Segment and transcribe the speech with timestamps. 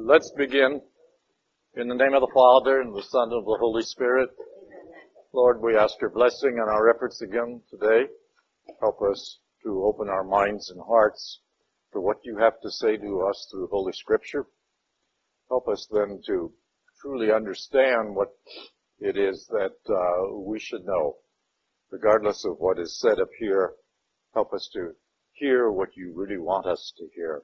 [0.00, 0.80] let's begin
[1.74, 4.30] in the name of the Father and the Son and the Holy Spirit.
[5.34, 8.06] Lord, we ask your blessing on our efforts again today.
[8.80, 11.40] Help us to open our minds and hearts
[11.92, 14.46] to what you have to say to us through Holy Scripture.
[15.50, 16.52] Help us then to
[17.00, 18.28] truly understand what
[18.98, 21.16] it is that uh, we should know,
[21.90, 23.72] regardless of what is said up here.
[24.32, 24.92] Help us to
[25.32, 27.42] hear what you really want us to hear,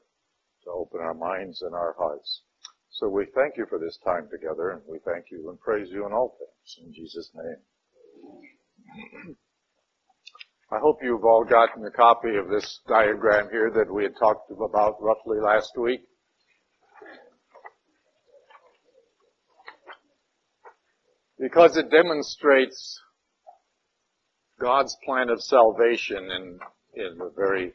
[0.68, 2.42] to open our minds and our hearts.
[2.90, 6.06] So we thank you for this time together, and we thank you and praise you
[6.06, 6.86] in all things.
[6.86, 7.56] In Jesus' name.
[10.70, 14.50] I hope you've all gotten a copy of this diagram here that we had talked
[14.50, 16.00] about roughly last week.
[21.38, 23.00] Because it demonstrates
[24.60, 26.59] God's plan of salvation in,
[26.95, 27.73] in a very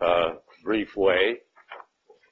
[0.00, 1.38] uh, brief way.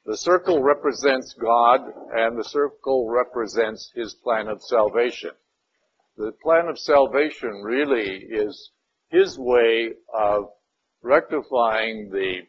[0.07, 1.81] The circle represents God
[2.13, 5.31] and the circle represents His plan of salvation.
[6.17, 8.71] The plan of salvation really is
[9.09, 10.51] His way of
[11.03, 12.43] rectifying the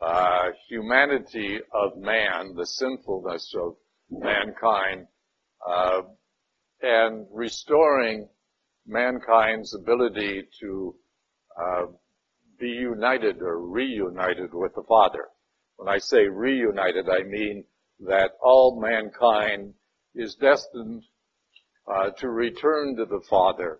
[0.00, 3.76] uh, humanity of man, the sinfulness of
[4.10, 5.06] mankind,
[5.66, 6.02] uh,
[6.82, 8.28] and restoring
[8.86, 10.94] mankind's ability to
[11.58, 11.86] uh,
[12.60, 15.28] be united or reunited with the Father.
[15.78, 17.64] When I say reunited, I mean
[18.00, 19.74] that all mankind
[20.12, 21.04] is destined
[21.86, 23.78] uh, to return to the Father,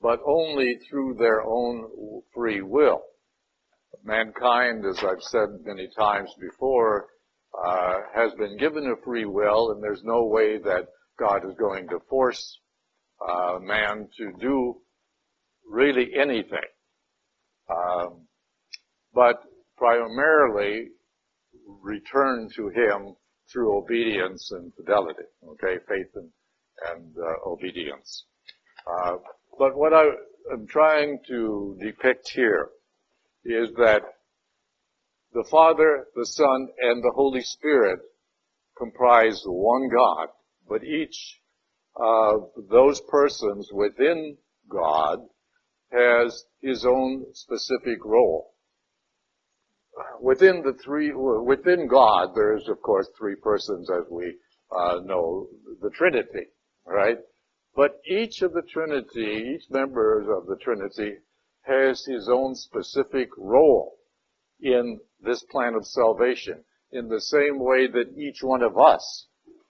[0.00, 3.02] but only through their own free will.
[4.04, 7.08] Mankind, as I've said many times before,
[7.60, 10.86] uh, has been given a free will, and there's no way that
[11.18, 12.60] God is going to force
[13.28, 14.76] uh, man to do
[15.68, 16.70] really anything.
[17.68, 18.28] Um,
[19.12, 19.42] but
[19.76, 20.90] primarily
[21.82, 23.14] return to Him
[23.52, 25.24] through obedience and fidelity.
[25.44, 26.30] Okay, faith and,
[26.90, 28.24] and uh, obedience.
[28.86, 29.16] Uh,
[29.58, 30.04] but what I
[30.52, 32.70] am trying to depict here
[33.44, 34.02] is that
[35.32, 38.00] the Father, the Son, and the Holy Spirit
[38.76, 40.28] comprise one God,
[40.68, 41.40] but each
[41.96, 44.36] of those persons within
[44.68, 45.18] God
[45.92, 48.54] has his own specific role
[50.20, 54.36] within the three, within God, there's of course three persons as we
[54.76, 55.46] uh, know
[55.82, 56.46] the Trinity,
[56.86, 57.18] right?
[57.74, 61.14] But each of the Trinity, each member of the Trinity
[61.62, 63.96] has his own specific role
[64.60, 69.26] in this plan of salvation in the same way that each one of us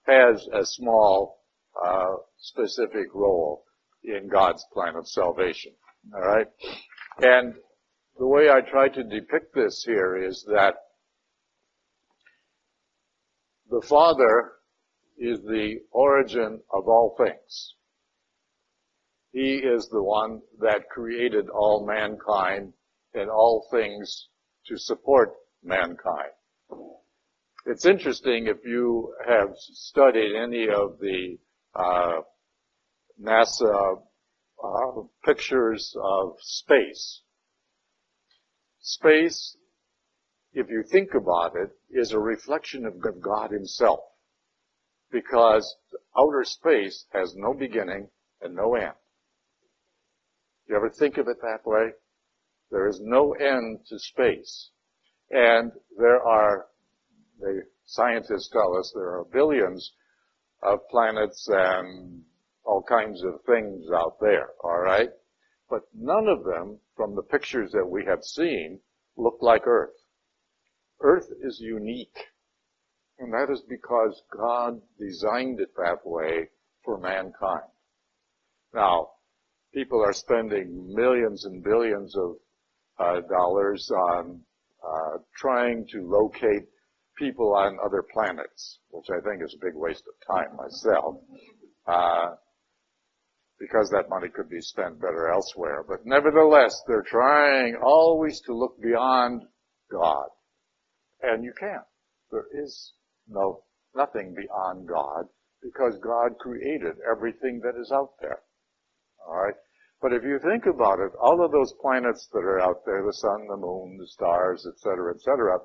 [0.07, 1.41] has a small
[1.85, 3.65] uh, specific role
[4.03, 5.73] in God's plan of salvation.
[6.15, 6.47] All right?
[7.19, 7.55] And
[8.21, 10.75] the way I try to depict this here is that
[13.71, 14.53] the Father
[15.17, 17.77] is the origin of all things.
[19.33, 22.75] He is the one that created all mankind
[23.15, 24.29] and all things
[24.67, 25.33] to support
[25.65, 26.33] mankind.
[27.65, 31.39] It's interesting if you have studied any of the
[31.75, 32.21] uh,
[33.19, 34.03] NASA
[34.63, 37.23] uh, pictures of space.
[38.81, 39.57] Space,
[40.53, 44.01] if you think about it, is a reflection of God Himself.
[45.13, 45.77] Because
[46.17, 48.09] outer space has no beginning
[48.41, 48.95] and no end.
[50.69, 51.91] You ever think of it that way?
[52.71, 54.71] There is no end to space.
[55.31, 56.67] And there are,
[57.41, 59.93] the scientists tell us there are billions
[60.63, 62.23] of planets and
[62.65, 65.11] all kinds of things out there, alright?
[65.71, 68.81] But none of them, from the pictures that we have seen,
[69.17, 69.95] look like Earth.
[71.01, 72.19] Earth is unique.
[73.21, 76.49] And that is because God designed it that way
[76.85, 77.71] for mankind.
[78.75, 79.11] Now,
[79.73, 82.37] people are spending millions and billions of
[82.99, 84.41] uh, dollars on
[84.83, 86.67] uh, trying to locate
[87.17, 91.17] people on other planets, which I think is a big waste of time myself.
[91.87, 92.35] Uh,
[93.61, 95.85] because that money could be spent better elsewhere.
[95.87, 99.43] But nevertheless, they're trying always to look beyond
[99.93, 100.29] God.
[101.23, 101.85] And you can't.
[102.33, 102.95] There is
[103.29, 103.65] no,
[103.95, 105.27] nothing beyond God
[105.63, 108.41] because God created everything that is out there.
[109.29, 109.57] Alright?
[110.01, 113.13] But if you think about it, all of those planets that are out there, the
[113.13, 115.59] sun, the moon, the stars, etc., etc.,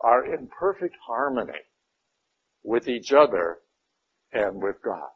[0.00, 1.58] are in perfect harmony
[2.62, 3.58] with each other
[4.32, 5.10] and with God.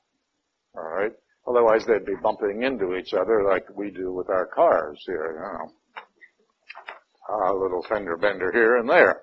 [0.76, 1.12] Alright?
[1.46, 5.40] Otherwise, they'd be bumping into each other like we do with our cars here, you
[5.40, 5.72] know.
[7.28, 9.22] A little fender bender here and there.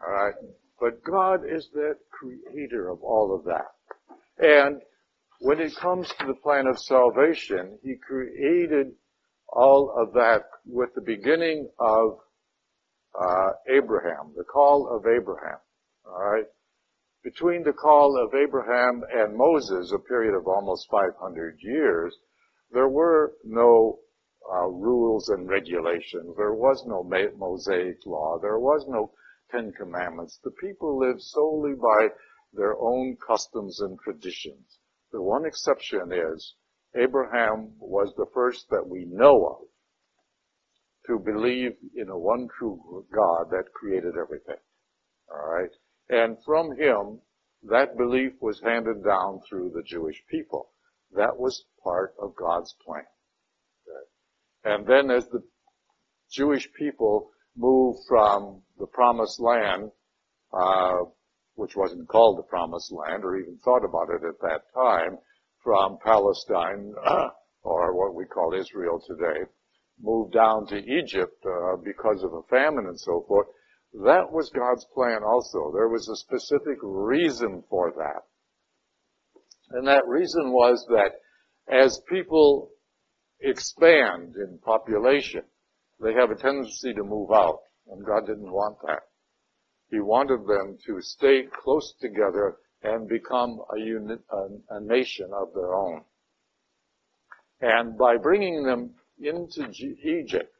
[0.00, 0.34] All right.
[0.80, 3.66] But God is the creator of all of that.
[4.38, 4.80] And
[5.40, 8.92] when it comes to the plan of salvation, He created
[9.48, 12.18] all of that with the beginning of
[13.20, 15.58] uh, Abraham, the call of Abraham.
[16.06, 16.44] All right.
[17.22, 22.16] Between the call of Abraham and Moses, a period of almost 500 years,
[22.70, 23.98] there were no
[24.50, 26.34] uh, rules and regulations.
[26.36, 28.38] There was no Mosaic law.
[28.40, 29.12] There was no
[29.50, 30.38] Ten Commandments.
[30.42, 32.08] The people lived solely by
[32.52, 34.78] their own customs and traditions.
[35.12, 36.54] The one exception is
[36.94, 39.68] Abraham was the first that we know of
[41.06, 44.60] to believe in a one true God that created everything.
[45.30, 45.70] Alright?
[46.10, 47.20] And from him,
[47.62, 50.70] that belief was handed down through the Jewish people.
[51.14, 53.04] That was part of God's plan.
[54.64, 55.42] And then as the
[56.30, 59.90] Jewish people moved from the promised land,
[60.52, 61.04] uh,
[61.54, 65.18] which wasn't called the promised land or even thought about it at that time,
[65.62, 66.92] from Palestine,
[67.62, 69.44] or what we call Israel today,
[70.00, 73.46] moved down to Egypt uh, because of a famine and so forth.
[73.92, 75.72] That was God's plan also.
[75.74, 78.22] There was a specific reason for that.
[79.70, 81.12] And that reason was that
[81.72, 82.70] as people
[83.40, 85.42] expand in population,
[86.00, 87.58] they have a tendency to move out,
[87.88, 89.02] and God didn't want that.
[89.90, 95.74] He wanted them to stay close together and become a, a, a nation of their
[95.74, 96.02] own.
[97.60, 99.68] And by bringing them into
[100.02, 100.54] Egypt,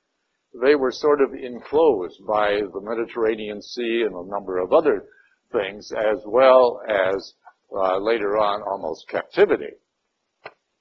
[0.52, 5.04] they were sort of enclosed by the Mediterranean Sea and a number of other
[5.52, 7.34] things, as well as
[7.72, 9.74] uh, later on almost captivity.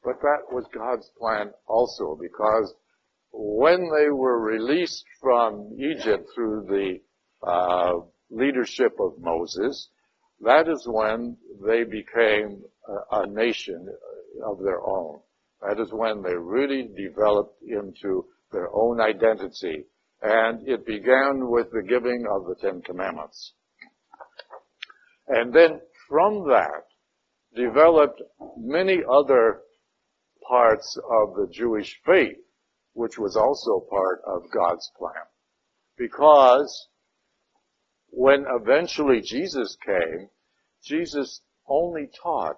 [0.04, 2.74] But that was God's plan also, because
[3.32, 8.00] when they were released from Egypt through the uh,
[8.32, 9.90] leadership of Moses,
[10.42, 13.88] that is when they became a, a nation
[14.46, 15.20] of their own.
[15.62, 19.86] That is when they really developed into their own identity.
[20.22, 23.54] And it began with the giving of the Ten Commandments.
[25.28, 26.86] And then from that
[27.56, 28.22] developed
[28.58, 29.62] many other
[30.48, 32.38] parts of the Jewish faith,
[32.94, 35.24] which was also part of God's plan.
[35.98, 36.88] Because
[38.10, 40.30] when eventually Jesus came,
[40.84, 42.56] Jesus only taught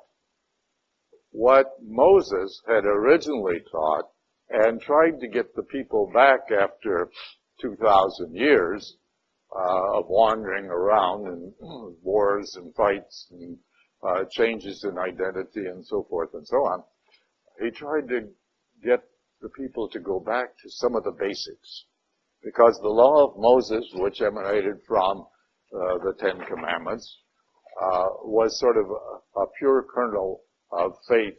[1.31, 4.05] what Moses had originally taught
[4.51, 7.09] and tried to get the people back after
[7.61, 8.97] 2,000 years
[9.55, 11.53] uh, of wandering around and
[12.03, 13.57] wars and fights and
[14.07, 16.83] uh, changes in identity and so forth and so on.
[17.61, 18.27] He tried to
[18.83, 19.03] get
[19.41, 21.85] the people to go back to some of the basics
[22.43, 25.25] because the law of Moses, which emanated from
[25.73, 27.19] uh, the Ten Commandments,
[27.81, 31.37] uh, was sort of a, a, pure kernel of faith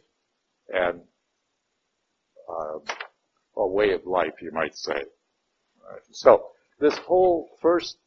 [0.69, 1.01] and
[3.55, 4.93] a way of life, you might say.
[4.93, 6.01] Right.
[6.11, 6.47] So
[6.79, 7.97] this whole first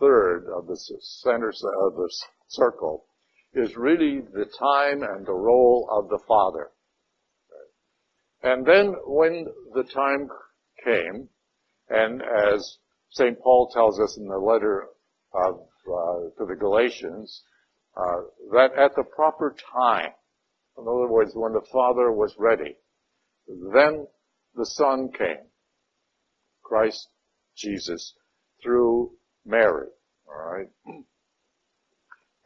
[0.00, 2.10] third of the center of the
[2.48, 3.04] circle
[3.54, 6.70] is really the time and the role of the Father.
[8.42, 10.28] And then when the time
[10.84, 11.28] came,
[11.88, 12.78] and as
[13.10, 13.38] St.
[13.40, 14.88] Paul tells us in the letter
[15.32, 17.42] of, uh, to the Galatians,
[17.96, 18.22] uh,
[18.52, 20.12] that at the proper time,
[20.76, 22.76] in other words, when the Father was ready,
[23.48, 24.06] then
[24.58, 25.46] the Son came,
[26.62, 27.08] Christ
[27.56, 28.12] Jesus,
[28.62, 29.12] through
[29.46, 29.86] Mary.
[30.28, 30.68] Alright?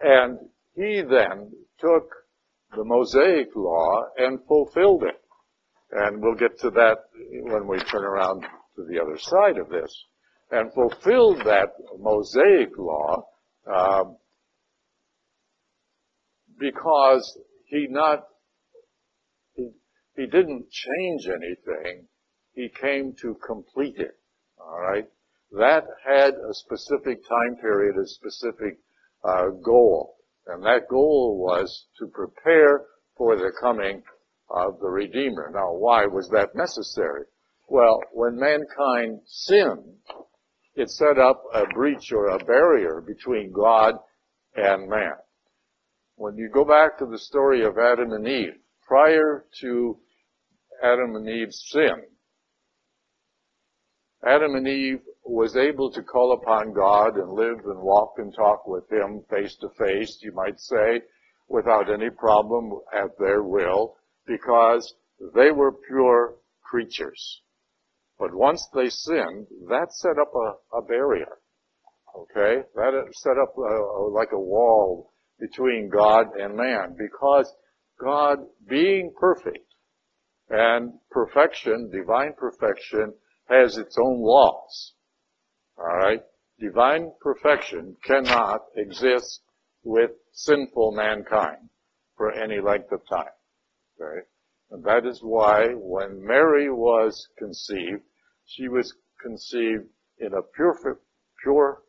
[0.00, 0.38] And
[0.76, 2.10] he then took
[2.76, 5.20] the Mosaic law and fulfilled it.
[5.90, 6.98] And we'll get to that
[7.30, 8.42] when we turn around
[8.76, 9.92] to the other side of this.
[10.50, 13.26] And fulfilled that Mosaic law
[13.66, 14.16] um,
[16.58, 18.24] because he not
[20.16, 22.06] he, didn't change anything.
[22.54, 24.18] He came to complete it.
[24.58, 25.06] All right.
[25.52, 28.78] That had a specific time period, a specific
[29.24, 30.16] uh, goal,
[30.46, 34.02] and that goal was to prepare for the coming
[34.50, 35.50] of the Redeemer.
[35.52, 37.24] Now, why was that necessary?
[37.68, 39.96] Well, when mankind sinned,
[40.74, 43.94] it set up a breach or a barrier between God
[44.54, 45.14] and man.
[46.16, 48.54] When you go back to the story of Adam and Eve,
[48.86, 49.98] prior to
[50.82, 52.02] Adam and Eve's sin,
[54.24, 58.66] Adam and Eve was able to call upon God and live and walk and talk
[58.66, 61.02] with Him face to face, you might say,
[61.48, 63.96] without any problem at their will,
[64.26, 64.94] because
[65.34, 67.42] they were pure creatures.
[68.18, 71.38] But once they sinned, that set up a, a barrier.
[72.16, 72.62] Okay?
[72.74, 77.52] That set up uh, like a wall between God and man because
[78.00, 79.71] God being perfect
[80.52, 83.14] and perfection, divine perfection,
[83.48, 84.92] has its own laws.
[85.78, 86.22] Alright?
[86.60, 89.40] Divine perfection cannot exist
[89.82, 91.70] with sinful mankind
[92.16, 93.32] for any length of time.
[94.00, 94.26] Okay?
[94.70, 98.02] And that is why when Mary was conceived,
[98.44, 99.86] she was conceived
[100.18, 101.00] in a pure,
[101.42, 101.82] pure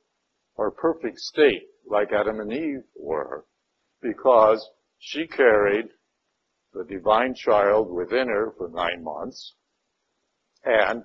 [0.55, 3.46] or perfect state like Adam and Eve were
[4.01, 4.65] because
[5.00, 5.89] she carried
[6.74, 9.53] the divine child within her for nine months
[10.63, 11.03] and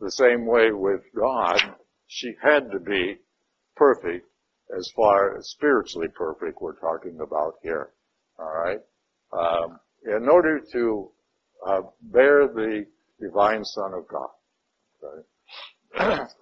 [0.00, 1.60] the same way with God,
[2.06, 3.18] she had to be
[3.76, 4.26] perfect
[4.76, 7.90] as far as spiritually perfect we're talking about here.
[8.38, 8.80] Alright?
[9.32, 11.10] Um, in order to
[11.66, 12.86] uh, bear the
[13.20, 14.30] divine Son of God.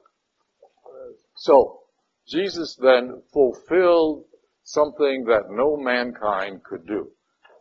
[1.36, 1.80] So,
[2.28, 4.26] Jesus then fulfilled
[4.62, 7.10] something that no mankind could do.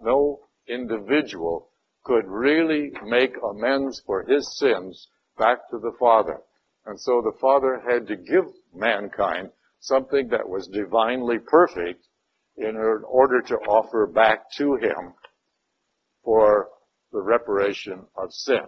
[0.01, 1.69] No individual
[2.03, 5.07] could really make amends for his sins
[5.37, 6.39] back to the Father.
[6.85, 12.05] And so the Father had to give mankind something that was divinely perfect
[12.57, 15.13] in order to offer back to him
[16.23, 16.69] for
[17.11, 18.61] the reparation of sin,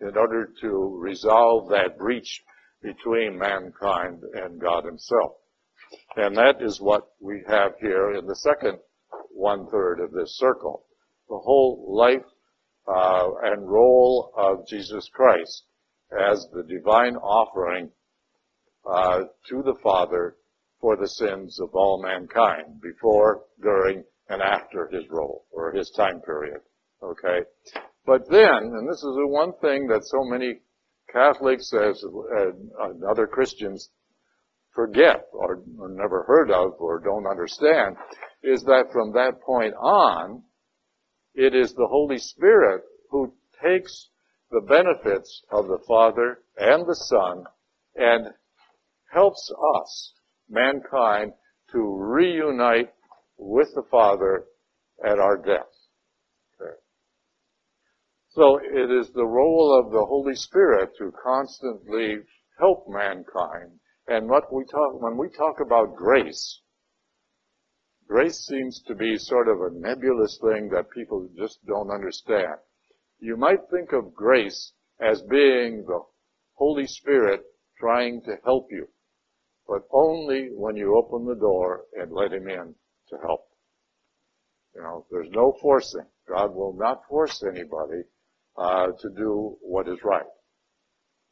[0.00, 2.42] in order to resolve that breach
[2.82, 5.32] between mankind and God himself.
[6.16, 8.78] And that is what we have here in the second
[9.30, 10.85] one third of this circle.
[11.28, 12.24] The whole life
[12.86, 15.64] uh, and role of Jesus Christ
[16.12, 17.90] as the divine offering
[18.88, 20.36] uh, to the Father
[20.80, 26.20] for the sins of all mankind before, during, and after his role or his time
[26.20, 26.60] period.
[27.02, 27.40] Okay?
[28.04, 30.60] But then, and this is the one thing that so many
[31.12, 33.90] Catholics as, and other Christians
[34.74, 37.96] forget or, or never heard of or don't understand
[38.42, 40.42] is that from that point on,
[41.36, 44.08] it is the Holy Spirit who takes
[44.50, 47.44] the benefits of the Father and the Son
[47.94, 48.28] and
[49.12, 50.14] helps us,
[50.48, 51.32] mankind,
[51.72, 52.90] to reunite
[53.36, 54.44] with the Father
[55.04, 55.72] at our death.
[56.58, 56.72] Okay.
[58.30, 62.16] So it is the role of the Holy Spirit to constantly
[62.58, 63.78] help mankind.
[64.08, 66.60] And what we talk, when we talk about grace,
[68.08, 72.56] grace seems to be sort of a nebulous thing that people just don't understand.
[73.18, 76.00] You might think of grace as being the
[76.54, 77.42] Holy Spirit
[77.78, 78.88] trying to help you,
[79.68, 82.74] but only when you open the door and let Him in
[83.10, 83.46] to help.
[84.74, 86.06] You know, there's no forcing.
[86.28, 88.02] God will not force anybody
[88.56, 90.26] uh, to do what is right.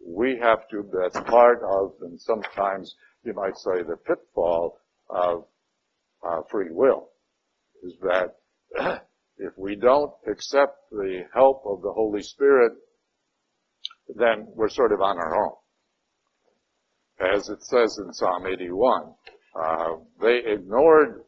[0.06, 0.88] We have to.
[0.92, 4.78] That's part of, and sometimes you might say, the pitfall
[5.08, 5.46] of
[6.26, 7.10] uh, free will,
[7.82, 8.36] is that
[9.38, 12.72] if we don't accept the help of the Holy Spirit,
[14.16, 15.54] then we're sort of on our own.
[17.20, 19.14] As it says in Psalm 81,
[19.60, 21.22] uh, they ignored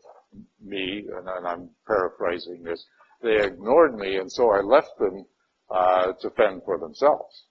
[0.63, 2.85] me, and, and, I'm paraphrasing this,
[3.23, 5.25] they ignored me, and so I left them
[5.71, 7.45] uh, to fend for themselves.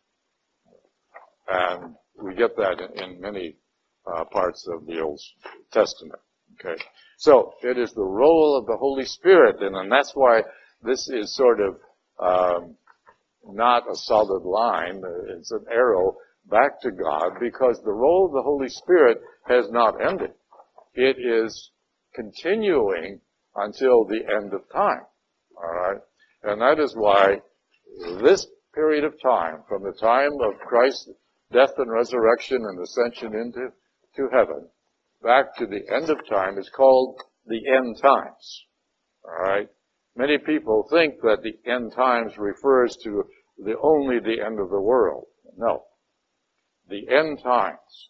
[1.47, 3.55] And we get that in, in many
[4.05, 5.19] uh, parts of the Old
[5.71, 6.19] Testament.
[6.59, 6.81] Okay.
[7.17, 10.43] So it is the role of the Holy Spirit, and, and that's why
[10.81, 11.77] this is sort of
[12.19, 12.75] um,
[13.47, 15.01] not a solid line.
[15.37, 16.17] It's an arrow
[16.49, 20.31] back to God because the role of the Holy Spirit has not ended.
[20.93, 21.71] It is
[22.13, 23.19] continuing
[23.55, 25.05] until the end of time.
[25.57, 26.01] All right,
[26.43, 27.39] and that is why
[28.21, 31.09] this period of time, from the time of Christ's
[31.51, 33.69] death and resurrection and ascension into
[34.17, 34.67] to heaven,
[35.25, 38.65] back to the end of time is called the end times.
[39.25, 39.69] Alright?
[40.15, 43.23] Many people think that the end times refers to
[43.57, 45.25] the only the end of the world.
[45.57, 45.83] No.
[46.87, 48.09] The end times,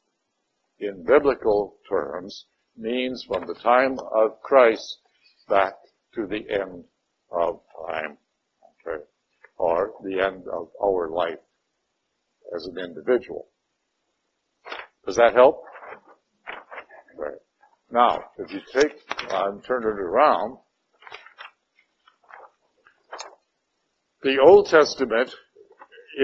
[0.80, 2.46] in biblical terms,
[2.78, 5.00] means from the time of Christ
[5.48, 5.74] back
[6.16, 6.84] to the end
[7.32, 8.18] of time.
[8.86, 9.04] Okay?
[9.58, 11.40] Or the end of our life
[12.54, 13.48] as an individual.
[15.06, 15.64] Does that help?
[17.18, 17.38] Right.
[17.92, 18.94] Now, if you take
[19.32, 20.58] uh, and turn it around,
[24.24, 25.32] the Old Testament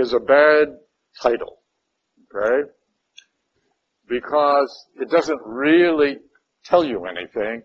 [0.01, 0.67] is a bad
[1.21, 1.59] title,
[2.35, 2.69] okay?
[4.09, 6.17] Because it doesn't really
[6.65, 7.63] tell you anything.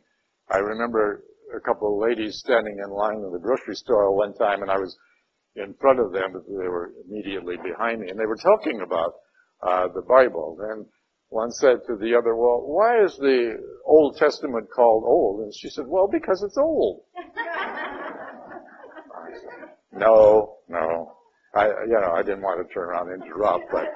[0.50, 1.24] I remember
[1.56, 4.78] a couple of ladies standing in line in the grocery store one time and I
[4.78, 4.96] was
[5.56, 9.14] in front of them, but they were immediately behind me and they were talking about
[9.62, 10.58] uh, the Bible.
[10.60, 10.86] And
[11.28, 15.40] one said to the other, well, why is the Old Testament called old?
[15.40, 17.02] And she said, well, because it's old.
[19.92, 21.12] no, no.
[21.54, 23.84] I, you know, I didn't want to turn around and interrupt, but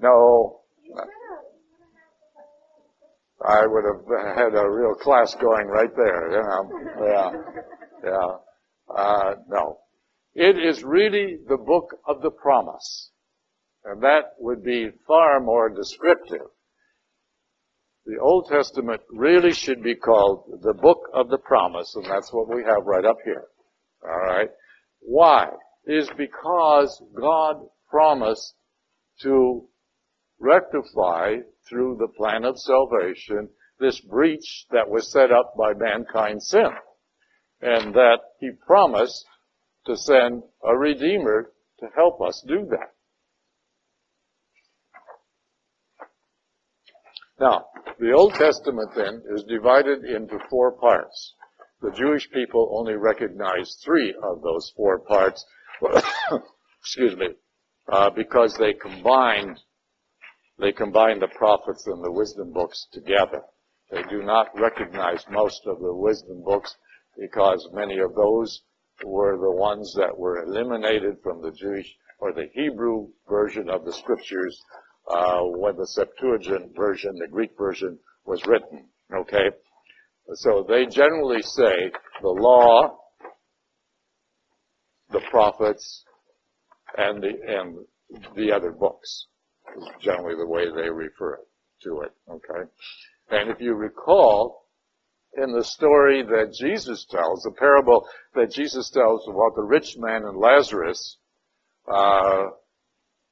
[0.00, 0.60] no.
[3.46, 6.70] I would have had a real class going right there, you know.
[7.06, 7.32] Yeah.
[8.04, 8.36] Yeah.
[8.94, 9.78] Uh, no.
[10.34, 13.10] It is really the book of the promise.
[13.86, 16.48] And that would be far more descriptive.
[18.04, 22.48] The Old Testament really should be called the book of the promise, and that's what
[22.48, 23.44] we have right up here.
[24.02, 24.50] Alright?
[25.00, 25.50] Why?
[25.84, 27.56] It is because God
[27.88, 28.54] promised
[29.22, 29.68] to
[30.40, 31.36] rectify
[31.68, 36.70] through the plan of salvation this breach that was set up by mankind's sin.
[37.60, 39.24] And that He promised
[39.86, 42.95] to send a Redeemer to help us do that.
[47.38, 47.66] Now,
[47.98, 51.34] the Old Testament then is divided into four parts.
[51.82, 55.44] The Jewish people only recognize three of those four parts,
[56.80, 57.28] excuse me,
[57.88, 59.60] uh, because they combined
[60.58, 63.42] they combined the prophets and the wisdom books together.
[63.90, 66.74] They do not recognize most of the wisdom books
[67.18, 68.62] because many of those
[69.04, 73.92] were the ones that were eliminated from the Jewish or the Hebrew version of the
[73.92, 74.58] scriptures
[75.08, 78.86] uh, when the Septuagint version, the Greek version, was written.
[79.14, 79.50] Okay,
[80.34, 82.98] so they generally say the law,
[85.10, 86.04] the prophets,
[86.96, 87.78] and the and
[88.34, 89.26] the other books
[89.76, 91.38] is generally the way they refer
[91.82, 92.12] to it.
[92.28, 92.68] Okay,
[93.30, 94.66] and if you recall,
[95.36, 100.24] in the story that Jesus tells, the parable that Jesus tells about the rich man
[100.24, 101.18] and Lazarus,
[101.92, 102.46] uh,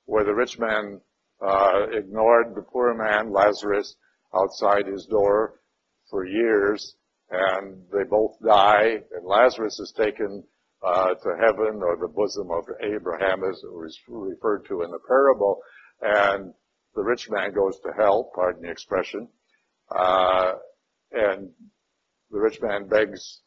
[0.04, 1.00] where the rich man
[1.40, 3.96] uh, ignored the poor man, Lazarus,
[4.34, 5.60] outside his door
[6.10, 6.96] for years,
[7.30, 10.44] and they both die, and Lazarus is taken
[10.82, 14.98] uh, to heaven or the bosom of Abraham, as it was referred to in the
[15.08, 15.60] parable,
[16.02, 16.52] and
[16.94, 19.28] the rich man goes to hell, pardon the expression,
[19.96, 20.52] uh,
[21.12, 21.50] and
[22.30, 23.40] the rich man begs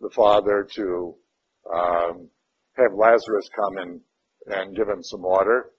[0.00, 1.14] the father to
[1.72, 2.28] um,
[2.76, 4.00] have Lazarus come and,
[4.46, 5.70] and give him some water,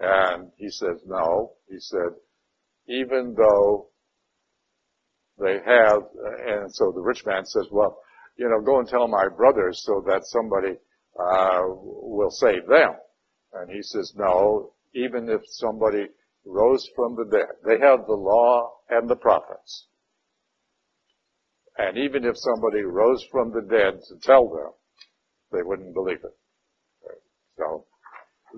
[0.00, 1.52] and he says, no.
[1.68, 2.14] He said,
[2.88, 3.88] even though
[5.38, 6.02] they have,
[6.46, 7.98] and so the rich man says, well,
[8.36, 10.76] you know, go and tell my brothers so that somebody
[11.18, 12.92] uh, will save them.
[13.54, 16.06] And he says, no, even if somebody
[16.44, 19.86] rose from the dead, they have the law and the prophets.
[21.78, 24.72] And even if somebody rose from the dead to tell them,
[25.52, 26.36] they wouldn't believe it.
[27.58, 27.86] So,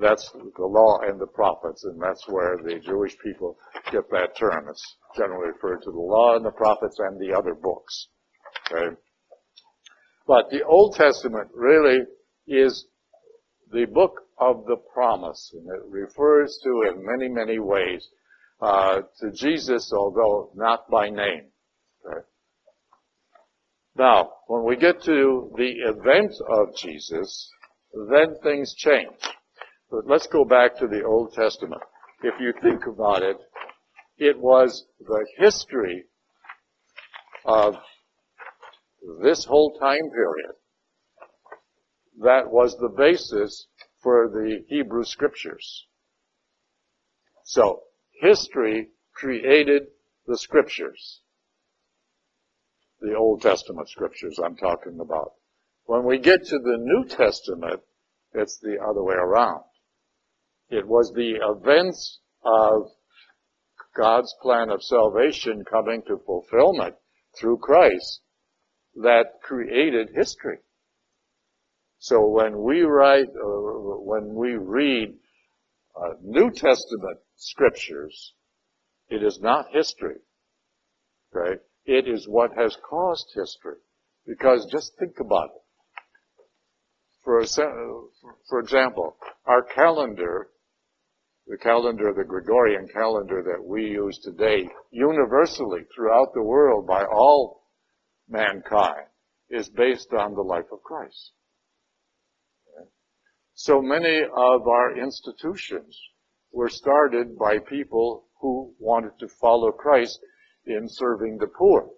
[0.00, 3.56] that's the law and the prophets, and that's where the Jewish people
[3.90, 4.66] get that term.
[4.68, 8.08] It's generally referred to the law and the prophets and the other books.
[8.70, 8.96] Okay?
[10.26, 12.00] But the Old Testament really
[12.46, 12.86] is
[13.72, 18.06] the book of the promise, and it refers to in many, many ways
[18.60, 21.50] uh, to Jesus, although not by name.
[22.06, 22.20] Okay?
[23.96, 27.50] Now, when we get to the event of Jesus,
[28.10, 29.16] then things change.
[29.90, 31.82] But let's go back to the Old Testament.
[32.22, 33.36] If you think about it,
[34.18, 36.04] it was the history
[37.44, 37.76] of
[39.22, 40.52] this whole time period
[42.20, 43.66] that was the basis
[44.02, 45.86] for the Hebrew scriptures.
[47.44, 47.82] So,
[48.20, 49.84] history created
[50.26, 51.20] the scriptures.
[53.00, 55.32] The Old Testament scriptures I'm talking about.
[55.84, 57.80] When we get to the New Testament,
[58.34, 59.62] it's the other way around.
[60.70, 62.90] It was the events of
[63.96, 66.94] God's plan of salvation coming to fulfillment
[67.38, 68.20] through Christ
[68.96, 70.58] that created history.
[71.98, 75.14] So when we write, uh, when we read
[75.96, 78.34] uh, New Testament scriptures,
[79.08, 80.16] it is not history.
[81.34, 81.60] Okay?
[81.86, 83.78] It is what has caused history.
[84.26, 85.62] Because just think about it.
[87.24, 87.44] For,
[88.48, 90.48] for example, our calendar
[91.48, 97.62] the calendar, the Gregorian calendar that we use today, universally throughout the world by all
[98.28, 99.06] mankind,
[99.48, 101.32] is based on the life of Christ.
[103.54, 105.98] So many of our institutions
[106.52, 110.20] were started by people who wanted to follow Christ
[110.66, 111.88] in serving the poor.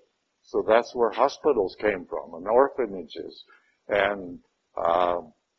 [0.42, 3.44] So that's where hospitals came from, and orphanages,
[3.88, 4.38] and
[4.80, 5.18] uh,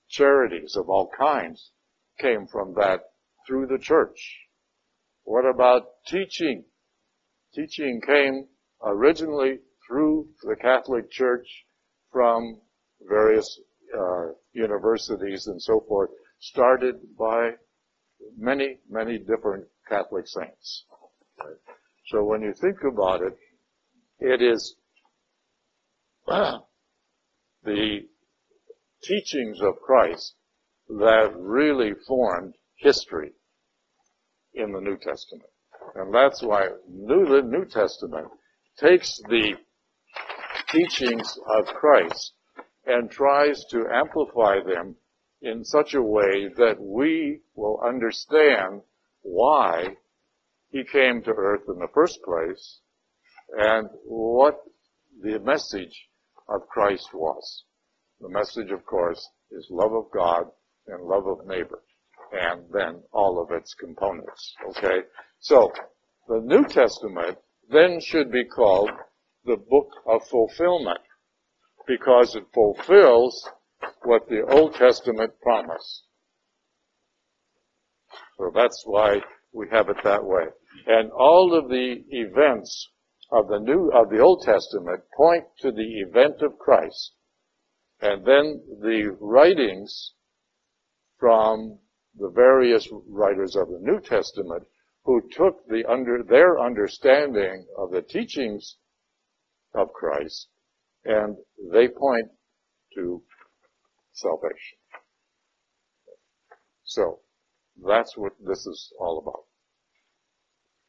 [0.10, 1.72] charities of all kinds
[2.20, 3.02] came from that
[3.48, 4.18] through the church.
[5.24, 6.66] What about teaching?
[7.54, 8.48] Teaching came
[8.84, 11.48] originally through the Catholic Church
[12.12, 12.60] from
[13.08, 13.60] various
[13.98, 17.52] uh, universities and so forth, started by
[18.38, 20.86] many, many different Catholic saints.
[22.08, 23.38] So when you think about it,
[24.20, 24.76] it is
[26.28, 28.00] the
[29.04, 30.36] teachings of Christ
[30.88, 33.32] that really formed history
[34.54, 35.50] in the New Testament.
[35.96, 38.28] And that's why New, the New Testament
[38.78, 39.56] takes the
[40.72, 42.34] teachings of Christ
[42.86, 44.96] and tries to amplify them
[45.42, 48.82] in such a way that we will understand
[49.22, 49.96] why
[50.70, 52.80] he came to earth in the first place
[53.58, 54.60] and what
[55.22, 56.08] the message
[56.48, 57.64] of Christ was.
[58.20, 60.46] The message, of course, is love of God
[60.88, 61.82] and love of neighbor,
[62.32, 64.54] and then all of its components.
[64.70, 65.02] Okay?
[65.40, 65.72] So,
[66.28, 67.38] the New Testament
[67.70, 68.92] then should be called
[69.46, 71.00] the book of fulfillment
[71.88, 73.50] because it fulfills
[74.04, 76.04] what the Old Testament promised.
[78.38, 79.22] So that's why
[79.54, 80.46] we have it that way.
[80.88, 82.90] And all of the events
[83.32, 87.14] of the new, of the Old Testament point to the event of Christ.
[88.02, 90.14] And then the writings
[91.20, 91.78] from
[92.18, 94.64] the various writers of the New Testament
[95.04, 98.78] who took the under, their understanding of the teachings
[99.74, 100.48] of Christ
[101.06, 101.38] and
[101.72, 102.30] they point
[102.96, 103.24] to
[104.14, 104.78] salvation.
[106.84, 107.20] So,
[107.84, 109.46] that's what this is all about.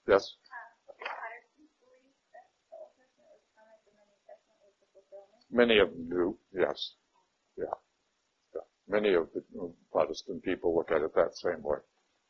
[0.09, 0.35] Yes?
[5.51, 6.95] Many of them do, yes.
[7.57, 7.65] Yeah.
[8.93, 9.43] Many of the
[9.91, 11.79] Protestant people look at it that same way.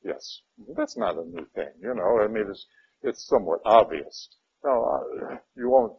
[0.04, 0.40] Yes.
[0.76, 2.20] That's not a new thing, you know.
[2.22, 2.66] I mean, it's,
[3.02, 4.28] it's somewhat obvious.
[4.64, 5.94] No, uh, you won't,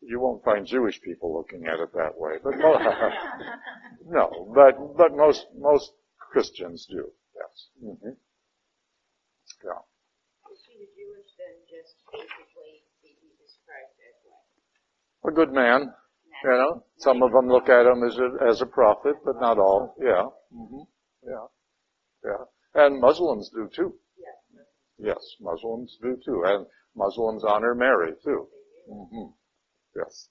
[0.00, 2.78] you won't find Jewish people looking at it that way, but no,
[4.08, 5.90] no, but, but most, most
[6.30, 7.66] Christians do, yes.
[7.82, 8.14] Mm-hmm.
[9.64, 9.82] Yeah.
[10.52, 11.58] Is he a Jewish then?
[11.66, 15.32] Just basically, see Jesus Christ as what?
[15.32, 15.92] A good man.
[16.44, 19.58] You know, some of them look at him as a, as a prophet, but not
[19.58, 19.94] all.
[20.00, 20.26] Yeah.
[20.54, 20.82] Mm-hmm.
[21.24, 21.46] Yeah.
[22.24, 22.44] Yeah.
[22.84, 23.94] And Muslims do too.
[24.98, 26.42] Yes, Muslims do too.
[26.44, 28.48] And Muslims honor Mary too.
[28.90, 29.30] Mm-hmm.
[29.96, 30.28] Yes.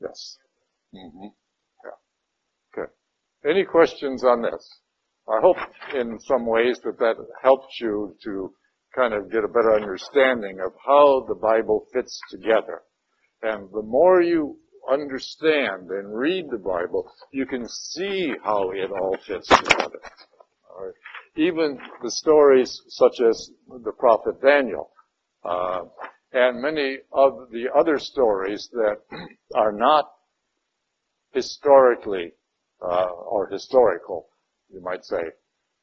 [0.00, 0.36] Yes.
[0.94, 1.28] Mm-hmm.
[1.84, 2.82] Yeah.
[2.82, 2.92] Okay.
[3.48, 4.80] Any questions on this?
[5.28, 5.56] I hope
[5.94, 8.54] in some ways that that helped you to
[8.96, 12.82] kind of get a better understanding of how the Bible fits together.
[13.42, 14.56] And the more you
[14.90, 20.00] understand and read the Bible, you can see how it all fits together.
[20.78, 20.94] Right.
[21.36, 23.50] Even the stories such as
[23.84, 24.90] the prophet Daniel,
[25.44, 25.82] uh,
[26.32, 28.96] and many of the other stories that
[29.54, 30.10] are not
[31.32, 32.32] historically
[32.82, 34.28] uh, or historical,
[34.72, 35.22] you might say,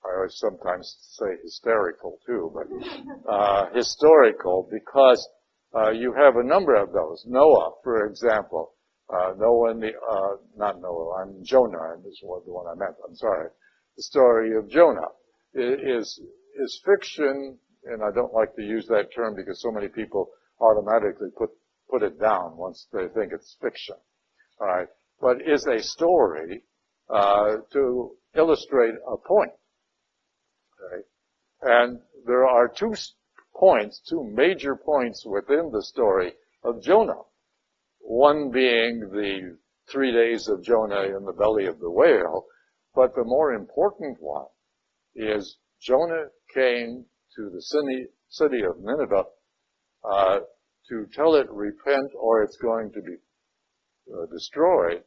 [0.05, 5.27] I always sometimes say hysterical too, but uh, historical because
[5.75, 7.23] uh, you have a number of those.
[7.27, 8.73] Noah, for example,
[9.09, 12.95] uh, Noah and the uh, not Noah, I'm Jonah, this was the one I meant.
[13.07, 13.49] I'm sorry.
[13.97, 15.09] The story of Jonah
[15.53, 16.19] is
[16.61, 21.29] is fiction, and I don't like to use that term because so many people automatically
[21.37, 21.49] put
[21.89, 23.95] put it down once they think it's fiction.
[24.59, 24.87] All right,
[25.21, 26.63] but is a story
[27.09, 29.51] uh, to illustrate a point.
[31.65, 32.93] And there are two
[33.55, 37.21] points, two major points within the story of Jonah.
[37.99, 39.57] One being the
[39.89, 42.45] three days of Jonah in the belly of the whale,
[42.93, 44.47] but the more important one
[45.15, 49.25] is Jonah came to the city, city of Nineveh
[50.03, 50.39] uh,
[50.89, 53.15] to tell it repent or it's going to be
[54.13, 55.03] uh, destroyed,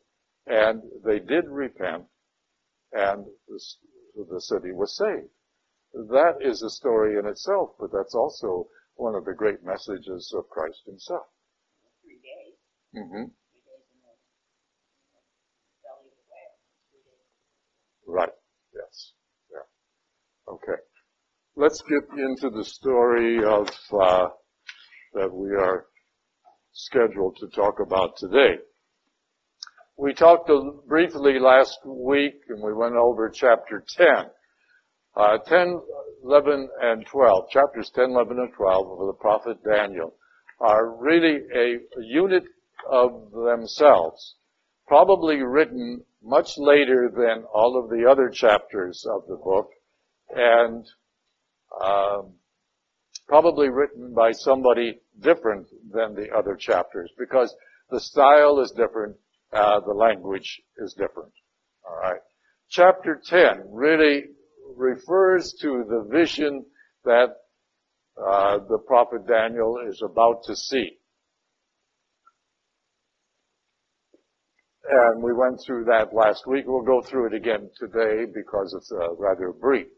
[0.47, 2.05] and they did repent,
[2.93, 3.61] and the,
[4.31, 5.29] the city was saved
[5.97, 10.49] that is a story in itself, but that's also one of the great messages of
[10.51, 11.27] Christ himself.
[12.03, 12.55] Three days.
[12.95, 13.25] Mm-hmm.
[13.25, 14.13] Three days in the,
[15.83, 18.15] belly of the whale.
[18.15, 18.35] Right.
[18.75, 19.13] Yes.
[19.51, 20.53] Yeah.
[20.53, 20.81] Okay.
[21.57, 24.29] Let's get into the story of uh,
[25.15, 25.87] that we are
[26.73, 28.59] scheduled to talk about today.
[29.97, 30.51] We talked
[30.87, 34.27] briefly last week, and we went over chapter 10
[35.17, 35.81] uh, 10,
[36.25, 40.15] 11, and 12, chapters 10, 11, and 12 of the prophet Daniel
[40.61, 42.45] are really a, unit
[42.91, 44.37] of themselves,
[44.87, 49.71] probably written much later than all of the other chapters of the book,
[50.35, 50.85] and
[51.85, 52.35] um,
[53.27, 57.55] probably written by somebody different than the other chapters because
[57.91, 59.17] the style is different,
[59.53, 61.33] uh, the language is different.
[61.89, 62.21] All right.
[62.69, 64.25] Chapter 10 really
[64.75, 66.65] refers to the vision
[67.05, 67.29] that
[68.19, 70.99] uh, the prophet Daniel is about to see.
[74.89, 76.65] And we went through that last week.
[76.67, 79.89] We'll go through it again today because it's uh, rather brief.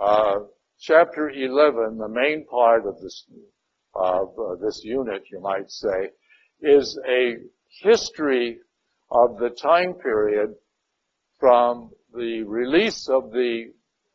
[0.00, 0.40] Uh,
[0.80, 3.26] chapter 11, the main part of this,
[3.94, 6.10] of uh, this unit, you might say,
[6.62, 7.36] is a
[7.82, 8.58] history
[9.10, 10.54] of the time period
[11.38, 13.66] from the release of the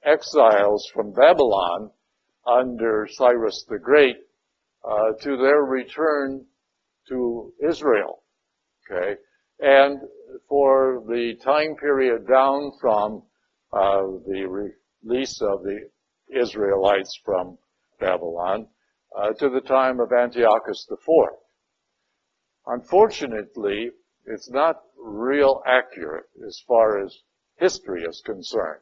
[0.04, 1.92] exiles from Babylon
[2.46, 4.18] under Cyrus the Great
[4.84, 6.46] uh, to their return
[7.10, 8.24] to Israel.
[8.90, 9.16] Okay,
[9.60, 10.00] and
[10.50, 13.24] for the time period down from
[13.74, 14.72] uh, the
[15.04, 15.90] release of the
[16.36, 17.58] Israelites from
[18.00, 18.68] Babylon
[19.16, 21.08] uh, to the time of Antiochus IV.
[22.66, 23.92] Unfortunately,
[24.26, 27.16] it's not real accurate as far as
[27.58, 28.82] history is concerned.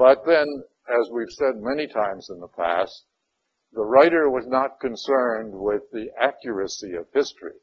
[0.00, 3.04] But then, as we've said many times in the past,
[3.74, 7.58] the writer was not concerned with the accuracy of history.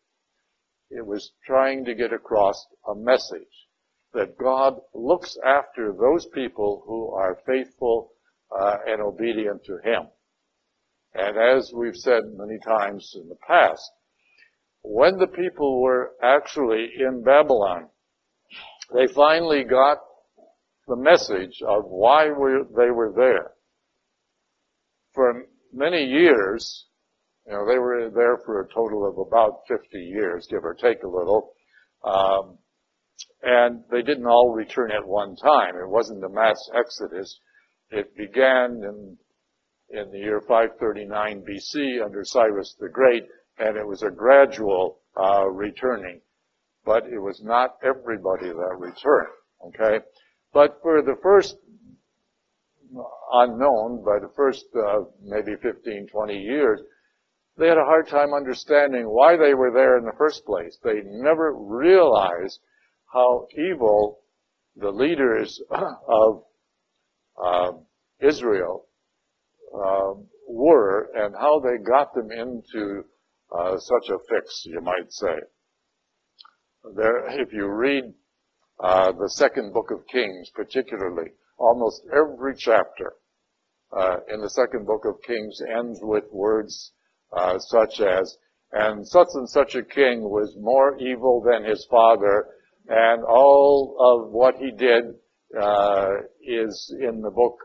[0.91, 3.67] It was trying to get across a message
[4.13, 8.12] that God looks after those people who are faithful
[8.56, 10.08] uh, and obedient to Him.
[11.15, 13.91] And as we've said many times in the past,
[14.84, 17.89] when the people were actually in Babylon,
[18.93, 19.97] they finally got
[20.88, 23.52] the message of why they were there.
[25.13, 26.86] For many years,
[27.45, 31.04] you know, they were there for a total of about 50 years, give or take
[31.04, 31.54] a little.
[32.04, 32.58] Um,
[33.41, 35.76] and they didn't all return at one time.
[35.76, 37.39] It wasn't a mass exodus.
[37.89, 39.17] It began in,
[39.89, 43.23] in the year 539 BC under Cyrus the Great,
[43.58, 46.21] and it was a gradual uh, returning.
[46.86, 49.34] But it was not everybody that returned.
[49.67, 50.06] Okay,
[50.54, 51.58] but for the first
[53.34, 56.82] unknown, by the first uh, maybe 15, 20 years,
[57.58, 60.78] they had a hard time understanding why they were there in the first place.
[60.84, 62.60] They never realized
[63.12, 64.20] how evil
[64.76, 66.44] the leaders of
[67.44, 67.72] uh,
[68.22, 68.86] Israel
[69.74, 70.14] uh,
[70.48, 73.04] were and how they got them into
[73.52, 75.36] uh, such a fix, you might say.
[76.96, 78.14] There, if you read
[78.80, 83.13] uh, the second book of Kings, particularly, almost every chapter
[83.96, 86.92] uh, in the second book of Kings ends with words
[87.36, 88.38] uh, such as,
[88.72, 92.48] and such and such a king was more evil than his father,
[92.88, 95.06] and all of what he did
[95.60, 96.10] uh,
[96.42, 97.58] is in the book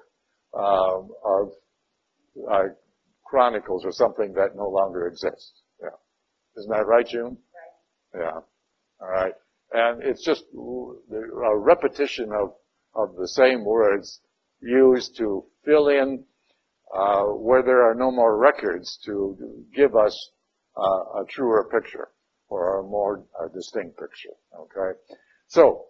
[0.54, 1.52] uh, of
[2.50, 2.62] uh,
[3.24, 5.62] Chronicles or something that no longer exists.
[5.80, 5.88] Yeah,
[6.56, 7.36] isn't that right, June?
[8.14, 8.40] Yeah.
[9.00, 9.32] All right.
[9.74, 12.54] And it's just a repetition of
[12.94, 14.20] of the same words
[14.60, 16.24] used to fill in
[16.94, 19.36] uh, where there are no more records to
[19.74, 20.30] give us
[20.76, 22.08] uh, a truer picture
[22.48, 24.34] or a more uh, distinct picture.
[24.54, 24.98] Okay,
[25.48, 25.86] so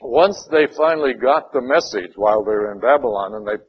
[0.00, 3.62] once they finally got the message while they were in Babylon, and they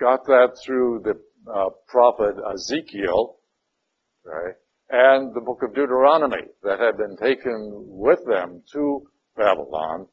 [0.00, 1.18] got that through the
[1.50, 3.36] uh, prophet Ezekiel,
[4.24, 4.54] right,
[4.90, 9.02] and the book of Deuteronomy that had been taken with them to
[9.36, 10.06] Babylon,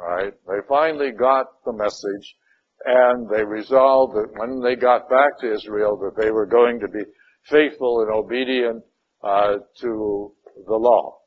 [0.00, 2.36] right, they finally got the message
[2.84, 6.88] and they resolved that when they got back to Israel that they were going to
[6.88, 7.04] be
[7.48, 8.82] faithful and obedient
[9.22, 10.32] uh, to
[10.66, 11.18] the law.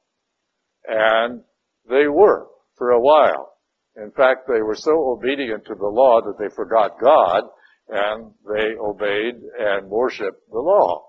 [0.87, 1.41] And
[1.89, 3.53] they were for a while.
[3.95, 7.43] In fact, they were so obedient to the law that they forgot God
[7.87, 11.05] and they obeyed and worshiped the law.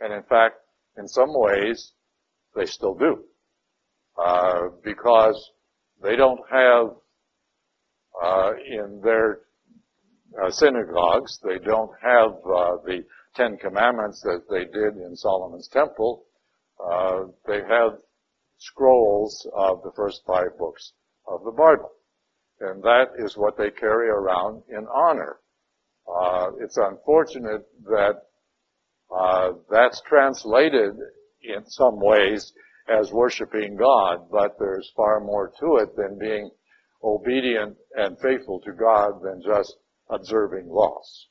[0.00, 0.56] And in fact,
[0.98, 1.92] in some ways,
[2.54, 3.24] they still do.
[4.16, 5.50] Uh, because
[6.02, 6.86] they don't have
[8.22, 9.40] uh, in their
[10.42, 11.38] uh, synagogues.
[11.42, 13.04] They don't have uh, the
[13.34, 16.24] Ten Commandments that they did in Solomon's temple.
[16.78, 17.98] Uh, they have
[18.58, 20.92] scrolls of the first five books
[21.26, 21.90] of the Bible.
[22.60, 25.38] And that is what they carry around in honor.
[26.08, 28.22] Uh, it's unfortunate that
[29.10, 30.94] uh, that's translated
[31.42, 32.52] in some ways
[32.88, 36.50] as worshiping God, but there's far more to it than being
[37.02, 39.76] obedient and faithful to God than just
[40.10, 41.28] observing laws.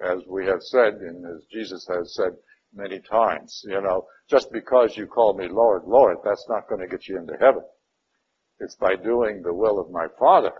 [0.00, 2.32] As we have said, and as Jesus has said
[2.74, 6.86] many times, you know, just because you call me Lord, Lord, that's not going to
[6.86, 7.62] get you into heaven.
[8.60, 10.52] It's by doing the will of my Father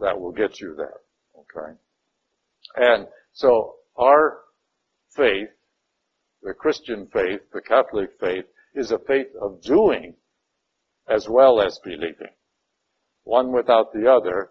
[0.00, 1.00] that will get you there.
[1.36, 1.72] Okay?
[2.76, 4.38] And so our
[5.16, 5.48] faith,
[6.42, 10.14] the Christian faith, the Catholic faith, is a faith of doing
[11.08, 12.34] as well as believing.
[13.24, 14.50] One without the other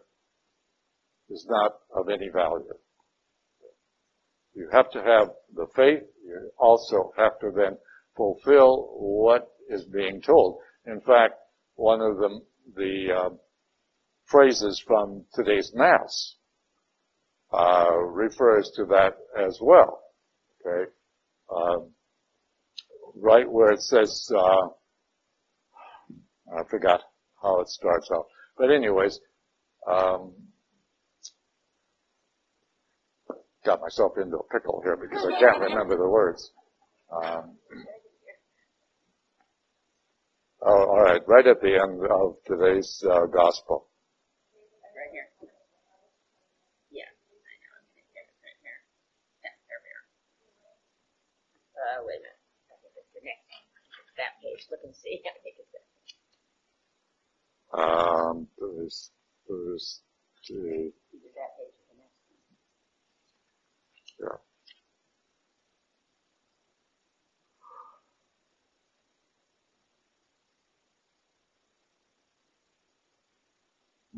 [1.30, 2.74] is not of any value.
[4.54, 6.04] You have to have the faith.
[6.26, 7.78] You also have to then
[8.16, 10.60] fulfill what is being told.
[10.86, 11.36] In fact,
[11.76, 12.42] one of the,
[12.76, 13.30] the uh,
[14.26, 16.36] phrases from today's Mass
[17.54, 20.02] uh, refers to that as well.
[20.66, 20.90] Okay,
[21.56, 21.92] um,
[23.16, 24.68] right where it says, uh,
[26.58, 27.02] I forgot
[27.42, 28.26] how it starts out,
[28.58, 29.20] but anyways,
[29.92, 30.34] um,
[33.66, 36.52] got myself into a pickle here because I can't remember the words.
[37.12, 37.58] Um,
[40.64, 43.88] oh, all right, right at the end of today's uh, gospel.
[44.82, 45.30] Right here.
[46.92, 48.80] Yeah, I know, I'm gonna get it right here.
[49.44, 50.06] Yeah, there we are.
[51.78, 53.46] Uh, wait a minute, I think it's the next,
[54.56, 55.84] page, look and see, I think it's it.
[57.80, 59.12] Um, there's,
[59.50, 60.02] there's,
[60.52, 62.48] uh, Either that page or the next one.
[64.22, 64.38] yeah.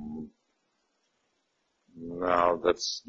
[0.03, 0.27] Mm.
[1.99, 3.03] No, that's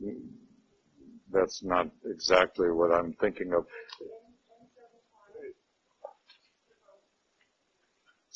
[1.33, 3.67] that's not exactly what I'm thinking of.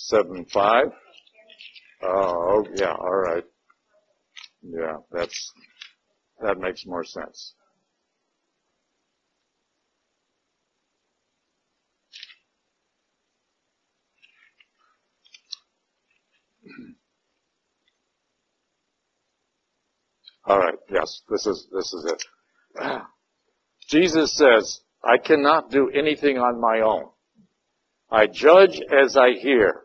[0.06, 0.86] Seven five.
[2.02, 2.92] Oh, yeah.
[2.92, 3.44] All right.
[4.62, 5.52] Yeah, that's
[6.40, 7.54] that makes more sense.
[20.44, 20.74] All right.
[20.90, 23.02] Yes, this is this is it.
[23.88, 27.10] Jesus says, "I cannot do anything on my own.
[28.10, 29.82] I judge as I hear,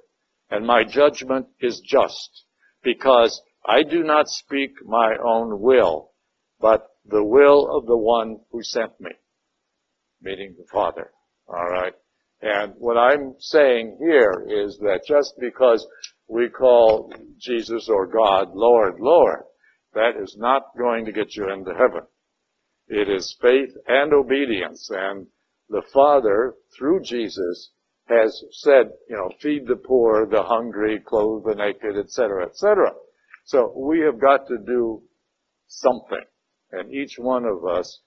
[0.50, 2.46] and my judgment is just,
[2.84, 6.12] because I do not speak my own will,
[6.60, 9.12] but the will of the one who sent me."
[10.22, 11.12] Meaning the Father.
[11.48, 11.94] All right.
[12.42, 15.88] And what I'm saying here is that just because
[16.28, 19.44] we call Jesus or God Lord, Lord,
[19.94, 22.06] that is not going to get you into heaven.
[22.88, 24.90] It is faith and obedience.
[24.92, 25.28] And
[25.70, 27.72] the Father, through Jesus,
[28.10, 32.92] has said, you know, feed the poor, the hungry, clothe the naked, etc., etc.
[33.46, 35.04] So we have got to do
[35.68, 36.24] something.
[36.72, 38.02] And each one of us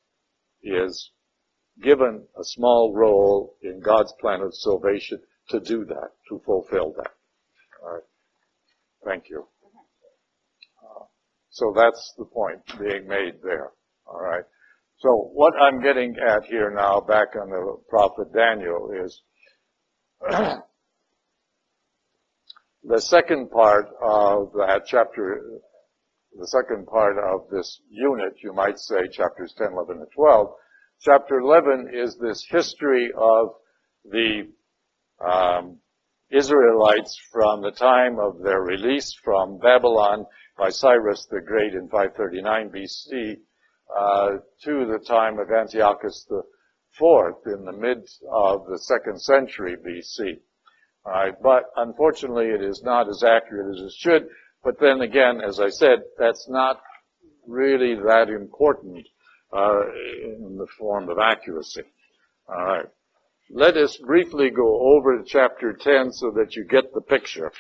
[0.63, 1.11] is
[1.83, 7.11] given a small role in God's plan of salvation to do that, to fulfill that.
[7.83, 8.03] All right.
[9.05, 9.47] Thank you.
[10.83, 11.05] Uh,
[11.51, 13.73] so that's the point being made there.
[14.07, 14.45] All right.
[14.99, 19.23] So what I'm getting at here now, back on the prophet Daniel, is
[22.85, 25.61] the second part of that chapter,
[26.39, 30.49] the second part of this unit, you might say, chapters 10, 11, and 12.
[31.01, 33.55] Chapter 11 is this history of
[34.05, 34.53] the
[35.25, 35.79] um,
[36.31, 40.27] Israelites from the time of their release from Babylon
[40.59, 43.37] by Cyrus the Great in 539 BC
[43.99, 44.29] uh,
[44.65, 46.43] to the time of Antiochus the
[46.99, 47.99] Fourth in the mid
[48.31, 50.41] of the second century BC.
[51.05, 54.29] All right, but unfortunately, it is not as accurate as it should.
[54.63, 56.81] But then again, as I said, that's not
[57.47, 59.07] really that important
[59.53, 59.83] uh,
[60.25, 61.83] in the form of accuracy.
[62.49, 62.87] All right.
[63.53, 67.51] Let us briefly go over chapter 10 so that you get the picture.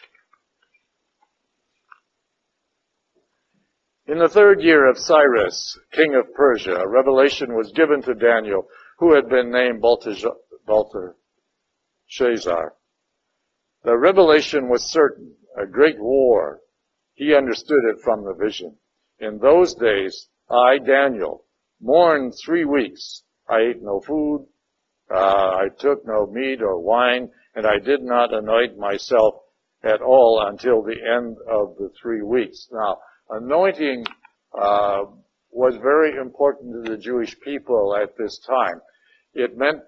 [4.06, 8.66] In the third year of Cyrus, king of Persia, a revelation was given to Daniel,
[9.00, 10.36] who had been named Belteshazzar.
[13.82, 16.60] The revelation was certain, a great war.
[17.14, 18.76] He understood it from the vision.
[19.18, 21.44] In those days, I, Daniel,
[21.80, 23.22] mourned three weeks.
[23.48, 24.46] I ate no food,
[25.10, 29.34] uh, I took no meat or wine, and I did not anoint myself
[29.82, 32.68] at all until the end of the three weeks.
[32.70, 32.98] Now,
[33.30, 34.04] anointing
[34.56, 35.04] uh,
[35.50, 38.80] was very important to the Jewish people at this time.
[39.34, 39.82] It meant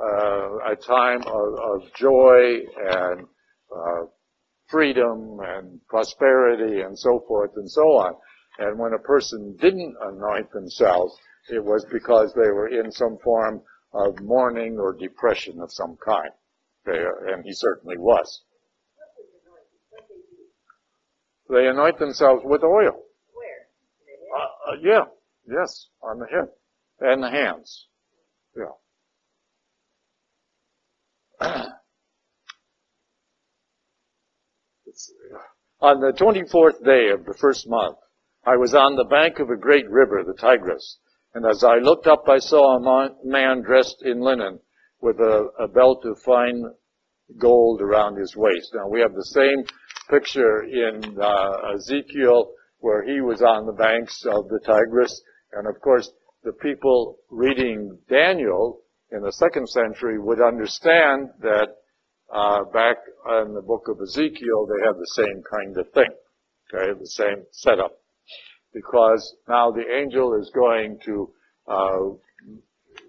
[0.00, 3.26] uh, a time of, of joy and
[3.74, 4.06] uh,
[4.68, 8.14] freedom and prosperity and so forth and so on.
[8.58, 11.16] And when a person didn't anoint themselves,
[11.50, 16.30] it was because they were in some form of mourning or depression of some kind.
[16.86, 18.42] Okay, and he certainly was.
[21.48, 23.02] They anoint themselves with oil.
[23.32, 23.66] Where?
[24.36, 25.04] Uh, uh, yeah,
[25.48, 26.48] yes, on the head
[27.00, 27.86] and the hands.
[28.56, 28.64] Yeah.
[35.80, 37.96] On the 24th day of the first month,
[38.44, 40.98] I was on the bank of a great river, the Tigris,
[41.34, 44.58] and as I looked up, I saw a man dressed in linen
[45.00, 46.64] with a, a belt of fine
[47.38, 48.70] gold around his waist.
[48.74, 49.64] Now we have the same
[50.08, 55.20] picture in uh, Ezekiel where he was on the banks of the Tigris,
[55.52, 56.10] and of course
[56.42, 58.80] the people reading Daniel
[59.10, 61.68] in the second century would understand that
[62.32, 62.96] uh, back
[63.42, 66.10] in the book of Ezekiel they had the same kind of thing,
[66.72, 67.98] okay, the same setup,
[68.74, 71.30] because now the angel is going to
[71.66, 71.98] uh,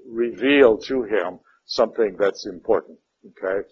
[0.08, 2.98] reveal to him something that's important,
[3.28, 3.68] okay.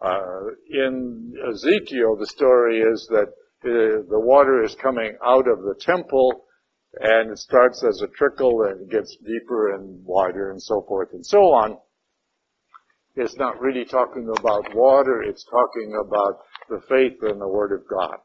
[0.00, 3.28] Uh, in Ezekiel, the story is that
[3.64, 6.44] uh, the water is coming out of the temple
[6.98, 11.24] and it starts as a trickle and gets deeper and wider and so forth and
[11.24, 11.78] so on.
[13.16, 17.86] It's not really talking about water, it's talking about the faith in the Word of
[17.88, 18.16] God.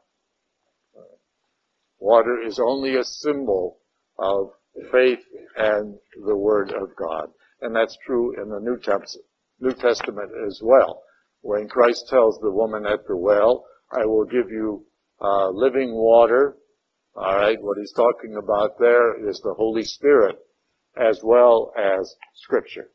[1.98, 3.78] Water is only a symbol
[4.18, 4.50] of
[4.92, 5.24] faith
[5.56, 5.96] and
[6.26, 7.30] the Word of God.
[7.60, 8.78] And that's true in the New,
[9.60, 11.02] New Testament as well
[11.46, 14.84] when Christ tells the woman at the well, I will give you
[15.20, 16.56] uh, living water.
[17.16, 20.36] All right, what he's talking about there is the Holy Spirit
[20.96, 22.90] as well as Scripture.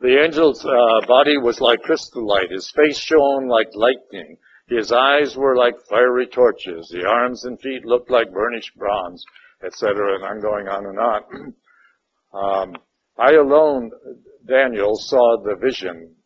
[0.00, 2.50] The angel's uh, body was like chrysolite.
[2.50, 4.36] His face shone like lightning.
[4.68, 6.88] His eyes were like fiery torches.
[6.92, 9.24] The arms and feet looked like burnished bronze
[9.64, 10.16] etc.
[10.16, 11.54] And I'm going on and on.
[12.30, 12.76] Um,
[13.16, 13.90] I alone,
[14.46, 16.16] Daniel, saw the vision,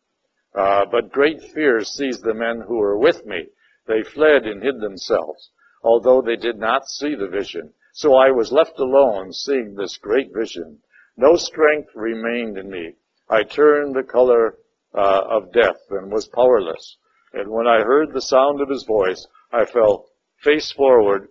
[0.55, 3.47] uh, but great fear seized the men who were with me.
[3.87, 5.51] They fled and hid themselves,
[5.83, 7.73] although they did not see the vision.
[7.93, 10.79] So I was left alone, seeing this great vision.
[11.17, 12.95] No strength remained in me.
[13.29, 14.57] I turned the color
[14.93, 16.97] uh, of death and was powerless.
[17.33, 20.05] And when I heard the sound of his voice, I fell
[20.43, 21.29] face forward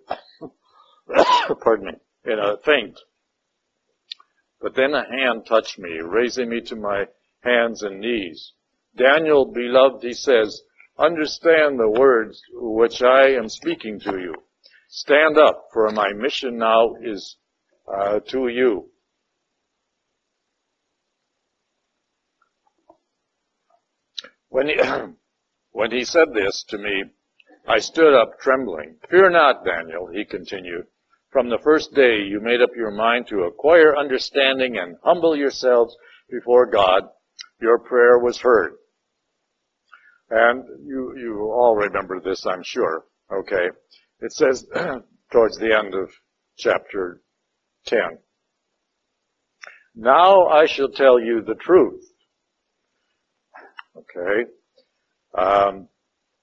[1.63, 1.93] pardon me,
[2.25, 2.99] in a faint.
[4.63, 7.09] But then a hand touched me, raising me to my
[7.41, 8.53] hands and knees.
[8.97, 10.63] Daniel, beloved, he says,
[10.97, 14.35] understand the words which I am speaking to you.
[14.89, 17.37] Stand up, for my mission now is
[17.93, 18.89] uh, to you.
[24.49, 24.77] When he,
[25.73, 27.05] when he said this to me,
[27.67, 28.97] I stood up trembling.
[29.11, 30.87] Fear not, Daniel, he continued.
[31.33, 35.97] From the first day you made up your mind to acquire understanding and humble yourselves
[36.31, 37.05] before God,
[37.59, 38.75] your prayer was heard.
[40.29, 43.05] And you, you all remember this, I'm sure.
[43.33, 43.71] Okay.
[44.21, 44.67] It says
[45.33, 46.11] towards the end of
[46.59, 47.23] chapter
[47.87, 48.19] 10.
[49.95, 52.05] Now I shall tell you the truth.
[53.97, 54.51] Okay.
[55.37, 55.89] Um,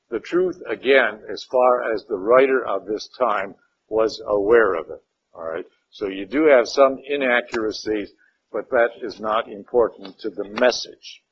[0.10, 3.54] the truth, again, as far as the writer of this time
[3.90, 5.04] was aware of it.
[5.34, 5.66] All right.
[5.92, 8.12] So you do have some inaccuracies,
[8.52, 11.24] but that is not important to the message.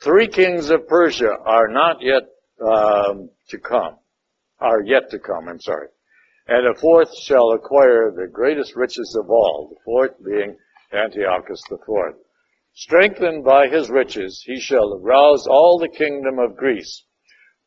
[0.00, 2.22] Three kings of Persia are not yet
[2.60, 3.96] um, to come,
[4.60, 5.48] are yet to come.
[5.48, 5.88] I'm sorry,
[6.46, 9.68] and a fourth shall acquire the greatest riches of all.
[9.70, 10.56] The fourth being
[10.92, 12.16] Antiochus the fourth.
[12.74, 17.04] Strengthened by his riches, he shall arouse all the kingdom of Greece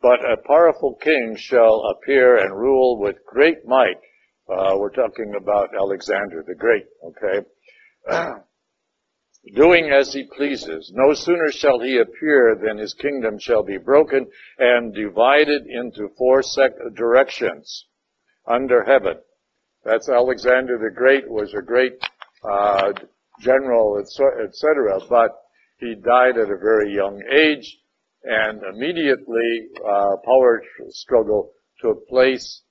[0.01, 3.97] but a powerful king shall appear and rule with great might.
[4.49, 7.45] Uh, we're talking about Alexander the Great, okay?
[9.55, 10.91] Doing as he pleases.
[10.93, 14.27] No sooner shall he appear than his kingdom shall be broken
[14.57, 17.85] and divided into four sec- directions
[18.45, 19.17] under heaven.
[19.83, 21.93] That's Alexander the Great was a great
[22.43, 22.93] uh,
[23.39, 24.99] general, etc.
[25.09, 25.31] But
[25.79, 27.77] he died at a very young age
[28.27, 31.51] and immediately uh, power struggle
[31.81, 32.61] took place,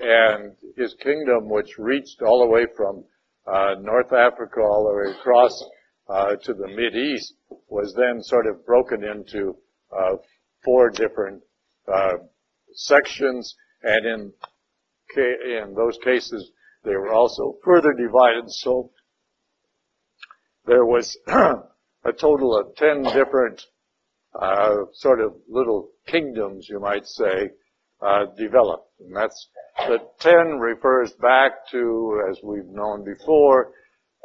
[0.00, 3.04] and his kingdom, which reached all the way from
[3.46, 5.64] uh, North Africa all the way across
[6.08, 7.34] uh, to the Mid East,
[7.68, 9.56] was then sort of broken into
[9.96, 10.16] uh,
[10.64, 11.42] four different
[11.92, 12.14] uh,
[12.74, 14.32] sections, and in
[15.14, 16.50] ca- in those cases
[16.84, 18.44] they were also further divided.
[18.48, 18.90] So
[20.66, 23.62] there was a total of ten different
[24.40, 27.50] uh, sort of little kingdoms, you might say,
[28.00, 28.90] uh, developed.
[29.00, 33.72] And that's the ten refers back to, as we've known before,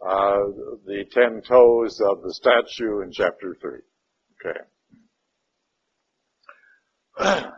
[0.06, 0.38] uh,
[0.86, 3.80] the ten toes of the statue in chapter 3.
[4.46, 4.60] Okay.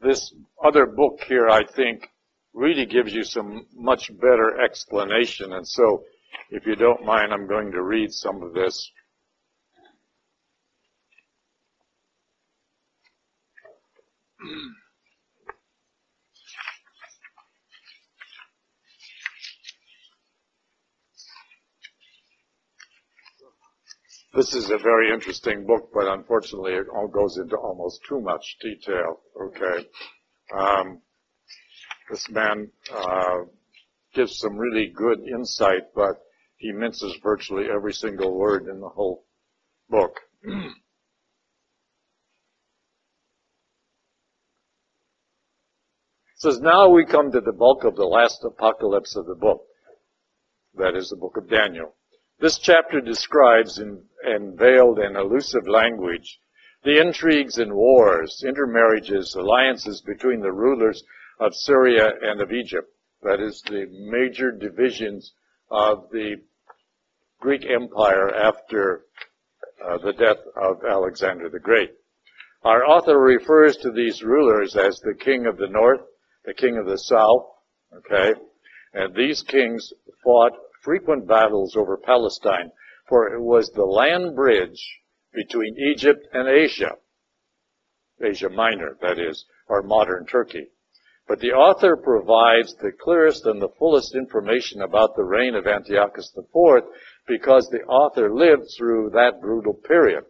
[0.00, 0.32] this
[0.64, 2.08] other book here, I think,
[2.54, 5.52] really gives you some much better explanation.
[5.52, 6.04] And so,
[6.50, 8.90] if you don't mind, I'm going to read some of this.
[24.36, 28.58] This is a very interesting book, but unfortunately it all goes into almost too much
[28.60, 29.20] detail.
[29.40, 29.88] Okay.
[30.54, 31.00] Um,
[32.10, 33.38] this man uh,
[34.14, 36.20] gives some really good insight, but
[36.58, 39.24] he minces virtually every single word in the whole
[39.88, 40.20] book.
[46.36, 49.62] says, now we come to the bulk of the last apocalypse of the book.
[50.74, 51.94] That is the book of Daniel.
[52.38, 56.38] This chapter describes in, in veiled and elusive language
[56.84, 61.02] the intrigues and wars, intermarriages, alliances between the rulers
[61.40, 62.88] of Syria and of Egypt.
[63.22, 65.32] That is the major divisions
[65.70, 66.36] of the
[67.40, 69.02] Greek Empire after
[69.84, 71.90] uh, the death of Alexander the Great.
[72.62, 76.02] Our author refers to these rulers as the king of the north,
[76.46, 77.46] the king of the south,
[77.94, 78.40] okay?
[78.94, 79.92] And these kings
[80.24, 82.70] fought frequent battles over Palestine,
[83.08, 84.80] for it was the land bridge
[85.34, 86.92] between Egypt and Asia.
[88.22, 90.68] Asia Minor, that is, or modern Turkey.
[91.28, 96.32] But the author provides the clearest and the fullest information about the reign of Antiochus
[96.38, 96.84] IV
[97.26, 100.24] because the author lived through that brutal period.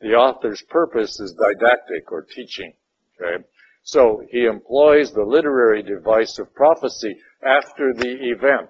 [0.00, 2.74] The author's purpose is didactic or teaching.
[3.20, 3.44] Okay?
[3.88, 8.68] So he employs the literary device of prophecy after the event.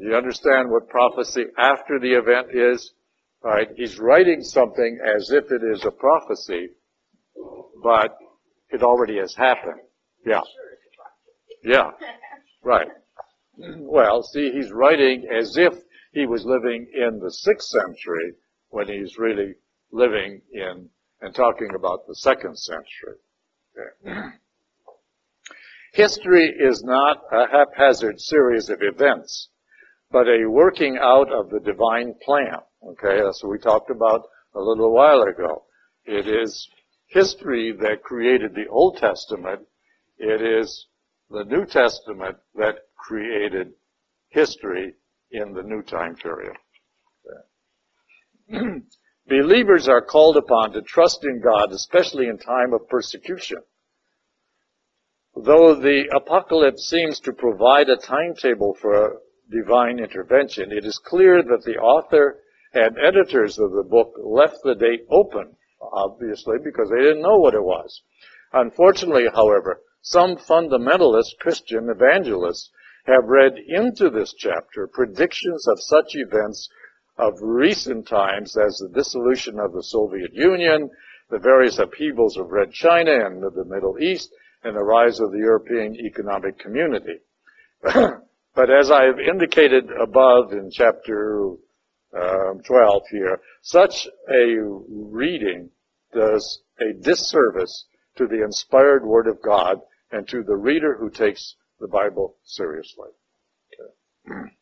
[0.00, 2.92] You understand what prophecy after the event is?
[3.40, 3.68] Right?
[3.76, 6.70] He's writing something as if it is a prophecy,
[7.84, 8.18] but
[8.70, 9.80] it already has happened.
[10.26, 10.40] Yeah.
[11.62, 11.92] Yeah.
[12.64, 12.88] Right.
[13.56, 15.74] Well, see, he's writing as if
[16.12, 18.32] he was living in the sixth century
[18.70, 19.54] when he's really
[19.92, 20.88] living in
[21.20, 23.18] and talking about the second century.
[25.92, 29.48] History is not a haphazard series of events
[30.12, 32.58] but a working out of the divine plan.
[32.86, 35.64] Okay, that's what we talked about a little while ago.
[36.04, 36.68] It is
[37.06, 39.62] history that created the Old Testament.
[40.18, 40.86] It is
[41.30, 43.72] the New Testament that created
[44.28, 44.94] history
[45.30, 46.56] in the new time period.
[49.26, 53.58] Believers are called upon to trust in God, especially in time of persecution.
[55.34, 59.20] Though the apocalypse seems to provide a timetable for
[59.50, 62.40] divine intervention, it is clear that the author
[62.74, 67.54] and editors of the book left the date open, obviously, because they didn't know what
[67.54, 68.02] it was.
[68.52, 72.70] Unfortunately, however, some fundamentalist Christian evangelists
[73.06, 76.68] have read into this chapter predictions of such events
[77.18, 80.90] of recent times as the dissolution of the Soviet Union,
[81.30, 84.32] the various upheavals of Red China and the Middle East,
[84.64, 87.18] and the rise of the European Economic Community.
[88.54, 91.54] But as I've indicated above in chapter
[92.14, 94.56] um, 12 here, such a
[94.90, 95.70] reading
[96.12, 97.86] does a disservice
[98.16, 103.08] to the inspired Word of God and to the reader who takes the Bible seriously.
[103.80, 104.50] Okay.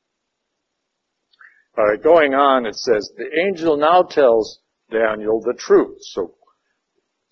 [1.82, 4.60] Right, going on, it says, the angel now tells
[4.90, 6.34] Daniel the truth, so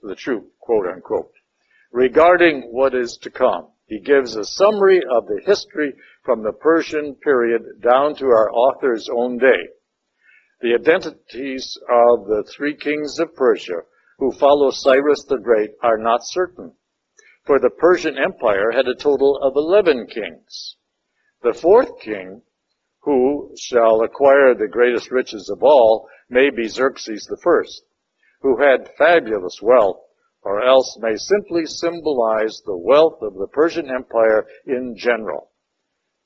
[0.03, 1.33] the truth, quote unquote,
[1.93, 3.69] regarding what is to come.
[3.87, 5.93] He gives a summary of the history
[6.25, 9.69] from the Persian period down to our author's own day.
[10.63, 13.83] The identities of the three kings of Persia
[14.19, 16.73] who follow Cyrus the Great are not certain,
[17.45, 20.77] for the Persian Empire had a total of 11 kings.
[21.43, 22.43] The fourth king,
[23.09, 27.83] who shall acquire the greatest riches of all, may be Xerxes the first,
[28.43, 29.97] who had fabulous wealth
[30.43, 35.51] or else may simply symbolize the wealth of the Persian Empire in general.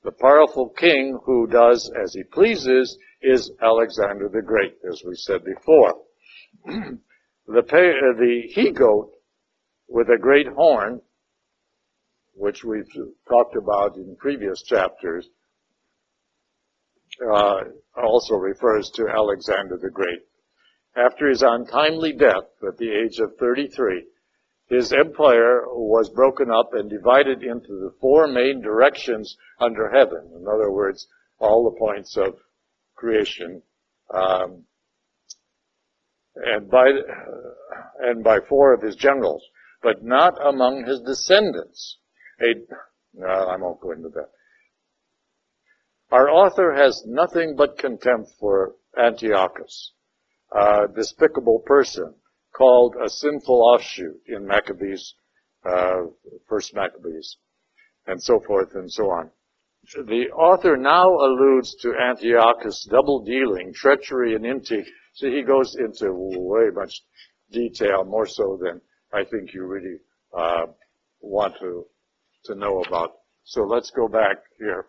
[0.03, 5.45] The powerful king who does as he pleases is Alexander the Great, as we said
[5.45, 6.01] before.
[6.65, 6.97] the,
[7.47, 9.13] the he-goat
[9.87, 10.99] with a great horn,
[12.33, 12.91] which we've
[13.29, 15.29] talked about in previous chapters,
[17.21, 17.61] uh,
[17.95, 20.21] also refers to Alexander the Great.
[20.95, 24.05] After his untimely death at the age of 33,
[24.67, 30.31] his empire was broken up and divided into the four main directions under heaven.
[30.35, 31.07] In other words,
[31.39, 32.37] all the points of
[32.95, 33.61] creation,
[34.13, 34.63] um,
[36.35, 39.43] and by uh, and by four of his generals,
[39.81, 41.97] but not among his descendants.
[42.41, 44.29] A, I won't go into that.
[46.13, 49.93] Our author has nothing but contempt for Antiochus,
[50.51, 52.13] a despicable person
[52.55, 55.15] called a sinful offshoot in Maccabees,
[55.65, 56.01] uh,
[56.47, 57.37] First Maccabees,
[58.05, 59.31] and so forth and so on.
[59.95, 64.85] The author now alludes to Antiochus' double dealing, treachery, and intrigue.
[65.15, 66.93] So he goes into way much
[67.51, 69.97] detail, more so than I think you really
[70.31, 70.67] uh,
[71.21, 71.87] want to
[72.45, 73.13] to know about.
[73.45, 74.85] So let's go back here.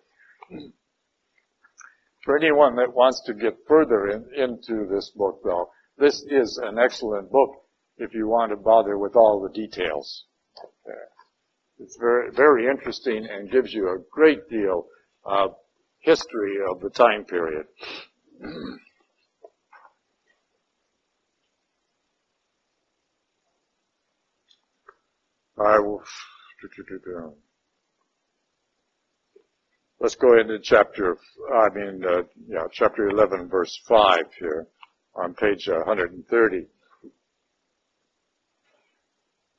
[2.24, 6.78] For anyone that wants to get further in, into this book, though, this is an
[6.78, 7.50] excellent book
[7.98, 10.24] if you want to bother with all the details.
[11.78, 14.86] It's very, very interesting and gives you a great deal
[15.24, 15.56] of
[16.00, 17.66] history of the time period.
[25.58, 26.02] I will.
[30.04, 31.16] Let's go into chapter,
[31.50, 34.66] I mean, uh, yeah, chapter 11, verse 5 here
[35.14, 36.66] on page 130.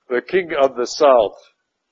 [0.07, 1.35] The king of the south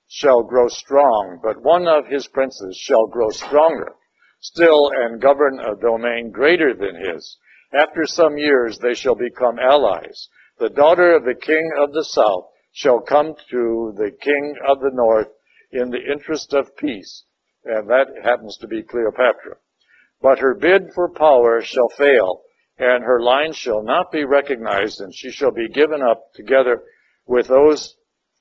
[0.07, 3.95] shall grow strong, but one of his princes shall grow stronger
[4.39, 7.37] still and govern a domain greater than his.
[7.73, 10.29] After some years they shall become allies.
[10.59, 14.91] The daughter of the king of the south shall come to the king of the
[14.93, 15.29] north
[15.71, 17.23] in the interest of peace,
[17.65, 19.57] and that happens to be Cleopatra.
[20.21, 22.41] But her bid for power shall fail,
[22.77, 26.83] and her line shall not be recognized, and she shall be given up together
[27.25, 27.95] with those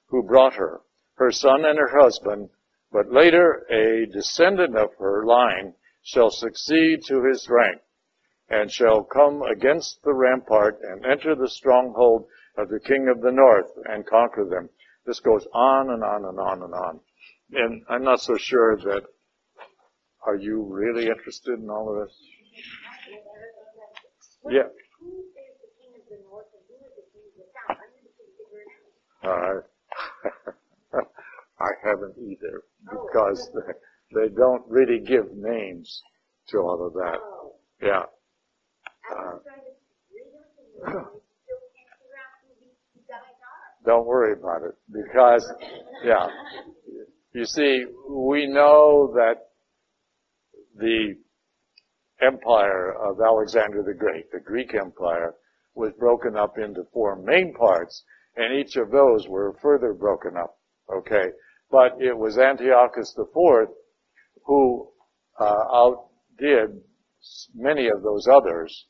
[0.09, 0.81] who brought her
[1.23, 2.51] her son and her husband,
[2.91, 7.81] but later a descendant of her line shall succeed to his rank,
[8.49, 13.31] and shall come against the rampart and enter the stronghold of the king of the
[13.31, 14.69] north and conquer them.
[15.07, 17.01] This goes on and on and on and on.
[17.53, 19.05] And I'm not so sure that,
[20.27, 22.17] are you really interested in all of this?
[24.51, 24.69] Yeah.
[29.25, 29.63] Right.
[31.61, 36.03] I haven't either because they, they don't really give names
[36.49, 37.19] to all of that.
[37.81, 38.03] Yeah.
[39.17, 39.39] Uh,
[43.87, 45.45] don't worry about it because,
[46.05, 46.27] yeah.
[47.33, 49.52] You see, we know that
[50.77, 51.15] the
[52.21, 55.35] empire of Alexander the Great, the Greek empire,
[55.75, 58.05] was broken up into four main parts,
[58.37, 60.57] and each of those were further broken up.
[60.93, 61.31] Okay,
[61.71, 63.69] but it was Antiochus IV
[64.45, 64.89] who
[65.39, 66.81] uh, outdid
[67.55, 68.87] many of those others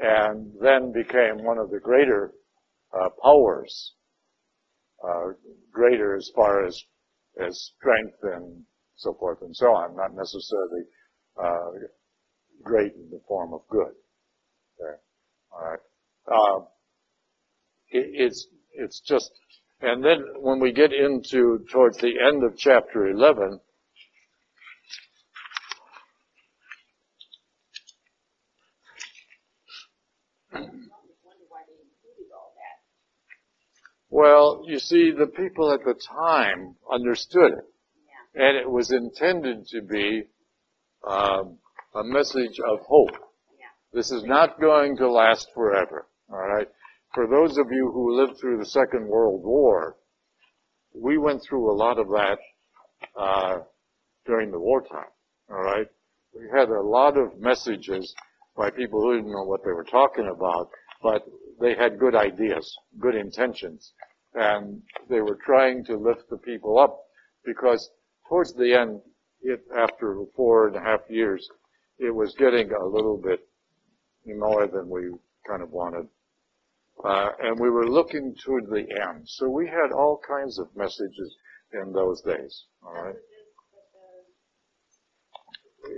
[0.00, 2.32] and then became one of the greater
[2.92, 3.94] uh, powers,
[5.02, 5.32] uh,
[5.72, 6.82] greater as far as
[7.40, 8.64] as strength and
[8.96, 10.82] so forth and so on, not necessarily
[11.42, 11.70] uh,
[12.62, 13.92] great in the form of good.
[15.52, 15.78] All right.
[16.26, 16.64] Uh,
[17.90, 19.30] it, it's it's just
[19.80, 23.60] and then when we get into towards the end of chapter 11,
[34.14, 37.73] Well, you see, the people at the time understood it.
[38.34, 40.24] And it was intended to be
[41.08, 41.58] um,
[41.94, 43.16] a message of hope.
[43.92, 46.06] This is not going to last forever.
[46.30, 46.68] All right?
[47.14, 49.96] for those of you who lived through the Second World War,
[50.92, 52.38] we went through a lot of that
[53.18, 53.58] uh,
[54.26, 55.12] during the wartime.
[55.48, 55.86] All right,
[56.34, 58.12] we had a lot of messages
[58.56, 60.68] by people who didn't know what they were talking about,
[61.02, 61.24] but
[61.60, 63.92] they had good ideas, good intentions,
[64.34, 66.98] and they were trying to lift the people up
[67.44, 67.90] because
[68.28, 69.00] towards the end,
[69.42, 71.46] it, after four and a half years,
[71.98, 73.40] it was getting a little bit
[74.26, 75.10] more than we
[75.46, 76.08] kind of wanted
[77.02, 79.22] uh, and we were looking toward the end.
[79.24, 81.36] So we had all kinds of messages
[81.72, 82.64] in those days.
[82.84, 83.14] All right.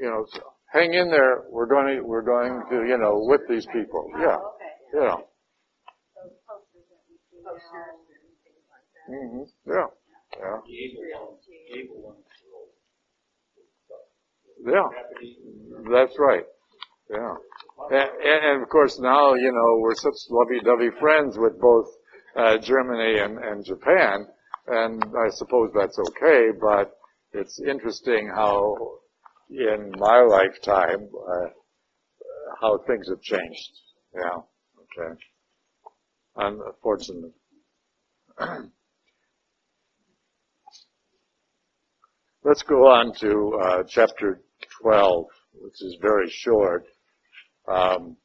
[0.01, 0.41] You know, so
[0.73, 1.45] hang in there.
[1.51, 4.11] We're going to, we're going to, you know, whip these people.
[4.19, 4.37] Yeah.
[4.95, 5.17] Yeah.
[9.11, 9.71] Mm-hmm.
[9.71, 9.87] Yeah.
[10.41, 10.59] Yeah.
[14.65, 14.89] Yeah.
[15.91, 16.45] That's right.
[17.11, 17.35] Yeah.
[17.91, 21.87] And, and, of course now, you know, we're such lovey-dovey friends with both
[22.37, 24.27] uh, Germany and, and Japan,
[24.67, 26.97] and I suppose that's okay, but
[27.33, 28.75] it's interesting how
[29.51, 31.49] in my lifetime, uh,
[32.61, 33.71] how things have changed.
[34.15, 34.41] Yeah.
[35.05, 35.21] Okay.
[36.37, 37.33] Unfortunately.
[42.47, 44.41] Let's go on to uh, chapter
[44.81, 45.25] 12,
[45.63, 46.87] which is very short.
[47.67, 48.19] Um,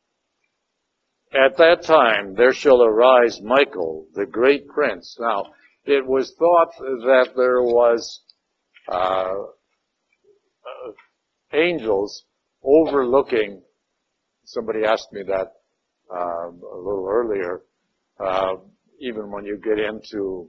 [1.34, 5.17] at that time there shall arise Michael, the great prince.
[5.19, 5.45] Now,
[5.86, 8.22] it was thought that there was
[8.88, 9.34] uh,
[10.67, 10.91] uh,
[11.51, 12.24] angels
[12.63, 13.63] overlooking.
[14.43, 15.51] Somebody asked me that
[16.15, 17.61] um, a little earlier.
[18.19, 18.57] Uh,
[18.99, 20.47] even when you get into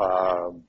[0.00, 0.64] um,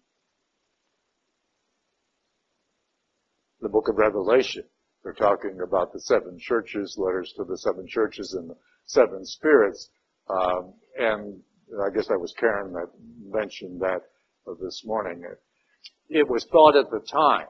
[3.66, 4.63] the book of Revelation,
[5.03, 8.55] they're talking about the seven churches, letters to the seven churches and the
[8.86, 9.89] seven spirits.
[10.30, 11.41] Um, and
[11.84, 12.91] I guess that was Karen that
[13.28, 14.01] mentioned that
[14.61, 15.24] this morning.
[16.09, 17.47] It was thought at the time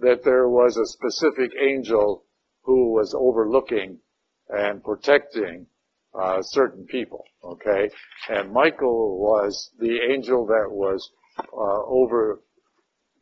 [0.00, 2.24] that there was a specific angel
[2.62, 3.98] who was overlooking
[4.48, 5.66] and protecting
[6.20, 7.22] uh, certain people.
[7.44, 7.90] Okay,
[8.28, 12.40] and Michael was the angel that was uh, over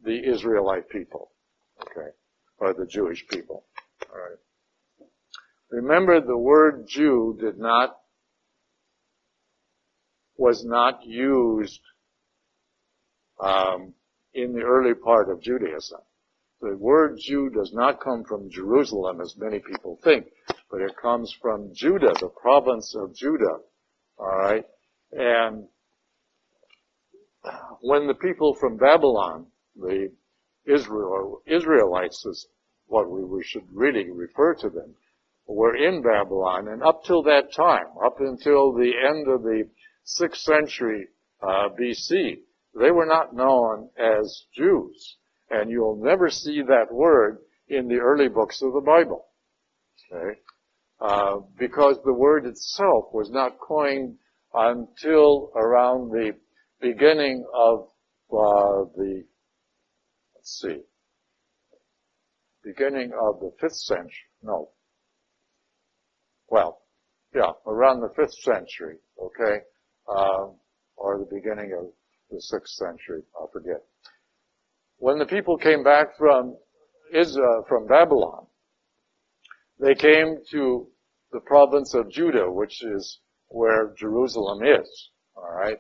[0.03, 1.31] the Israelite people.
[1.83, 2.09] Okay,
[2.63, 3.65] or the Jewish people.
[4.09, 4.39] All right.
[5.71, 7.97] Remember, the word Jew did not
[10.37, 11.81] was not used
[13.41, 13.95] um,
[14.33, 16.01] in the early part of Judaism.
[16.61, 20.27] The word Jew does not come from Jerusalem, as many people think,
[20.71, 23.59] but it comes from Judah, the province of Judah.
[24.19, 24.65] All right,
[25.11, 25.67] and
[27.81, 30.13] when the people from Babylon, the
[30.67, 32.47] Israel Israelites is
[32.87, 34.95] what we, we should really refer to them,
[35.47, 39.69] were in Babylon, and up till that time, up until the end of the
[40.05, 41.09] sixth century
[41.43, 42.39] uh, BC,
[42.79, 45.17] they were not known as Jews.
[45.51, 47.39] And you'll never see that word
[47.69, 49.27] in the early books of the Bible.
[50.11, 50.39] Okay?
[51.01, 54.17] Uh, because the word itself was not coined
[54.55, 56.33] until around the
[56.81, 57.89] beginning of
[58.31, 59.25] uh, the,
[60.43, 60.81] let's see,
[62.65, 64.11] beginning of the fifth century.
[64.43, 64.71] No.
[66.49, 66.81] Well,
[67.33, 69.61] yeah, around the fifth century, okay,
[70.09, 70.49] uh,
[70.97, 71.87] or the beginning of
[72.31, 73.83] the sixth century, I forget.
[74.99, 76.57] When the people came back from
[77.15, 78.47] Israel, from Babylon,
[79.79, 80.89] they came to
[81.31, 85.11] the province of Judah, which is where Jerusalem is.
[85.37, 85.79] Alright?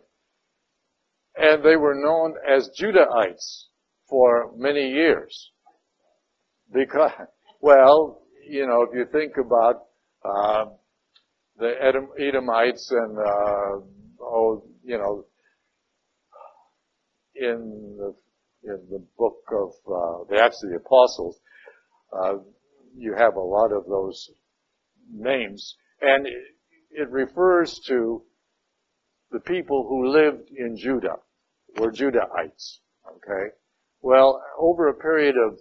[1.36, 3.64] And they were known as Judahites
[4.12, 5.52] for many years.
[6.70, 7.12] Because,
[7.62, 9.76] well, you know, if you think about,
[10.22, 10.66] uh,
[11.56, 13.86] the Edom, Edomites and, uh,
[14.20, 15.24] oh, you know,
[17.34, 18.14] in the
[18.64, 21.40] in the book of uh, the Acts of the Apostles,
[22.12, 22.34] uh,
[22.94, 24.30] you have a lot of those
[25.10, 26.34] names, and it,
[26.90, 28.22] it refers to
[29.30, 31.16] the people who lived in Judah,
[31.78, 32.80] were Judahites.
[33.16, 33.54] Okay,
[34.02, 35.58] well, over a period of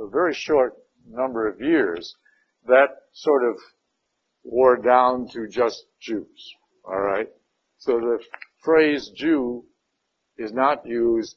[0.00, 0.74] a very short
[1.08, 2.14] number of years,
[2.66, 3.56] that sort of
[4.42, 6.54] wore down to just Jews.
[6.84, 7.28] All right,
[7.78, 8.18] so the
[8.62, 9.64] phrase Jew
[10.36, 11.36] is not used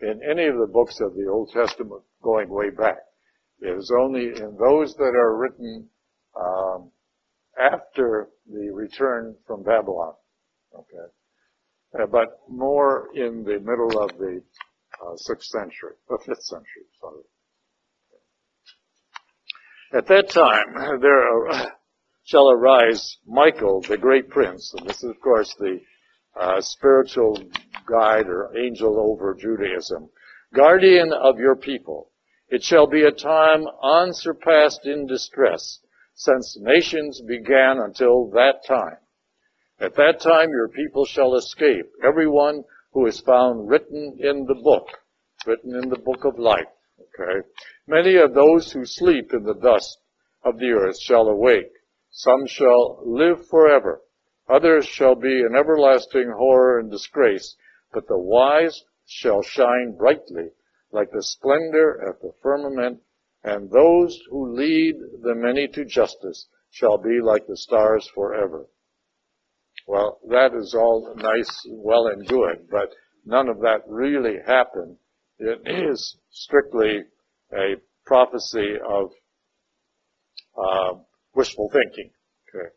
[0.00, 2.98] in any of the books of the Old Testament going way back.
[3.60, 5.88] It is only in those that are written
[6.40, 6.90] um,
[7.60, 10.14] after the return from Babylon.
[10.74, 14.42] Okay, uh, but more in the middle of the
[15.04, 16.84] uh, sixth century, or fifth century.
[17.00, 17.22] Sorry.
[19.94, 21.72] At that time, there
[22.24, 25.80] shall arise Michael, the great prince, and this is, of course, the
[26.38, 27.42] uh, spiritual
[27.86, 30.10] guide or angel over Judaism,
[30.54, 32.10] guardian of your people.
[32.50, 35.80] It shall be a time unsurpassed in distress
[36.14, 38.98] since nations began until that time.
[39.80, 42.64] At that time your people shall escape, everyone
[42.98, 44.88] who is found written in the book,
[45.46, 46.66] written in the book of life.
[46.98, 47.46] Okay.
[47.86, 49.98] Many of those who sleep in the dust
[50.44, 51.70] of the earth shall awake.
[52.10, 54.00] Some shall live forever.
[54.48, 57.54] Others shall be in everlasting horror and disgrace,
[57.92, 60.50] but the wise shall shine brightly
[60.90, 62.98] like the splendor of the firmament,
[63.44, 68.66] and those who lead the many to justice shall be like the stars forever.
[69.88, 72.90] Well, that is all nice, well and good, but
[73.24, 74.98] none of that really happened.
[75.38, 77.04] It is strictly
[77.54, 79.12] a prophecy of
[80.62, 80.98] uh,
[81.34, 82.10] wishful thinking.
[82.54, 82.68] Okay.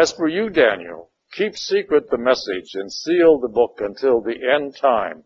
[0.00, 4.74] As for you, Daniel, keep secret the message and seal the book until the end
[4.80, 5.22] time.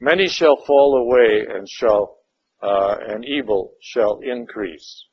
[0.00, 2.18] Many shall fall away and shall
[2.62, 5.06] uh, and evil shall increase.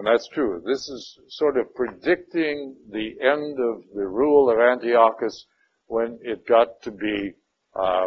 [0.00, 0.62] And that's true.
[0.64, 5.44] This is sort of predicting the end of the rule of Antiochus
[5.88, 7.34] when it got to be
[7.78, 8.06] uh,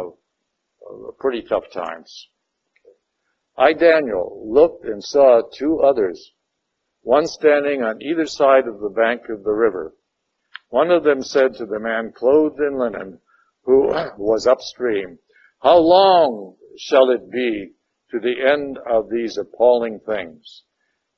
[1.20, 2.30] pretty tough times.
[3.56, 6.32] I, Daniel, looked and saw two others,
[7.02, 9.94] one standing on either side of the bank of the river.
[10.70, 13.20] One of them said to the man clothed in linen,
[13.62, 13.86] who
[14.18, 15.20] was upstream,
[15.62, 17.74] How long shall it be
[18.10, 20.64] to the end of these appalling things?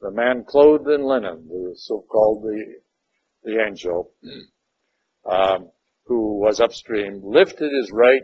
[0.00, 2.80] The man clothed in linen, the so-called the,
[3.44, 4.12] the angel,
[5.24, 5.70] um,
[6.04, 8.22] who was upstream, lifted his right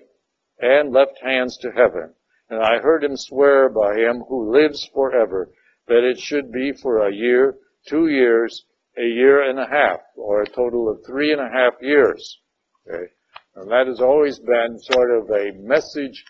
[0.59, 2.15] and left hands to heaven.
[2.51, 5.51] And I heard him swear by him who lives forever
[5.89, 7.57] that it should be for a year,
[7.89, 8.65] two years,
[8.97, 12.39] a year and a half, or a total of three and a half years.
[12.87, 13.11] Okay?
[13.57, 16.25] And that has always been sort of a message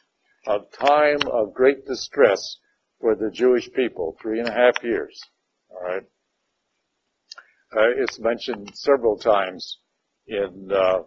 [0.46, 2.58] of time of great distress
[3.02, 5.20] for the Jewish people, three and a half years.
[5.70, 6.04] All right.
[7.76, 9.78] Uh, it's mentioned several times
[10.28, 11.00] in uh,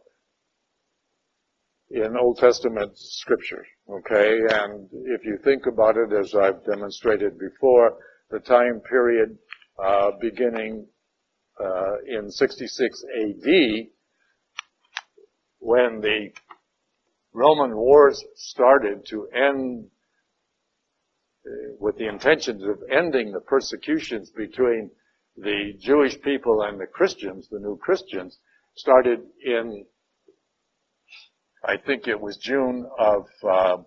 [1.90, 3.66] in Old Testament scripture.
[3.90, 7.98] Okay, and if you think about it, as I've demonstrated before,
[8.30, 9.38] the time period
[9.82, 10.88] uh, beginning
[11.64, 13.92] uh, in 66 A.D.
[15.60, 16.32] when the
[17.32, 19.86] Roman wars started to end
[21.80, 24.90] with the intentions of ending the persecutions between
[25.38, 28.38] the Jewish people and the Christians, the new Christians,
[28.76, 29.86] started in,
[31.64, 33.78] I think it was June of, uh,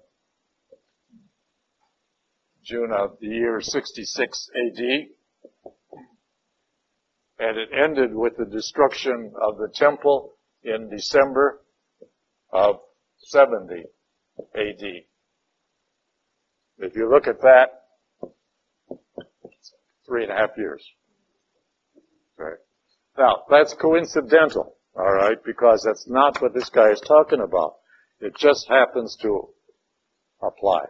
[2.64, 4.82] June of the year 66 AD.
[7.40, 11.62] And it ended with the destruction of the temple in December
[12.52, 12.80] of
[13.18, 13.84] 70
[14.54, 15.07] AD.
[16.78, 17.82] If you look at that,
[20.06, 20.84] three and a half years.
[22.36, 22.58] Right.
[23.18, 27.74] Now, that's coincidental, alright, because that's not what this guy is talking about.
[28.20, 29.48] It just happens to
[30.40, 30.86] apply.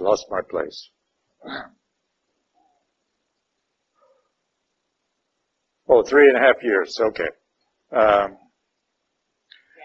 [0.00, 0.88] Lost my place.
[5.92, 6.98] Oh, three and a half years.
[6.98, 7.28] Okay.
[7.94, 8.38] Um,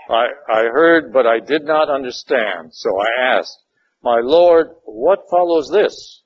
[0.09, 2.69] I, I heard, but I did not understand.
[2.71, 3.57] So I asked,
[4.01, 6.23] My Lord, what follows this?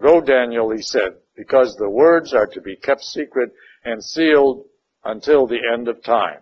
[0.00, 3.50] Go, Daniel, he said, because the words are to be kept secret
[3.84, 4.64] and sealed
[5.04, 6.40] until the end of time.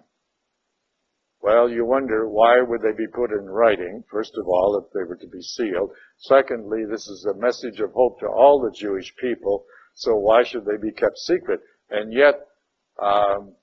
[1.40, 5.02] Well, you wonder why would they be put in writing, first of all, if they
[5.02, 5.90] were to be sealed.
[6.18, 10.64] Secondly, this is a message of hope to all the Jewish people, so why should
[10.64, 11.60] they be kept secret?
[11.90, 12.46] And yet,
[13.00, 13.54] um,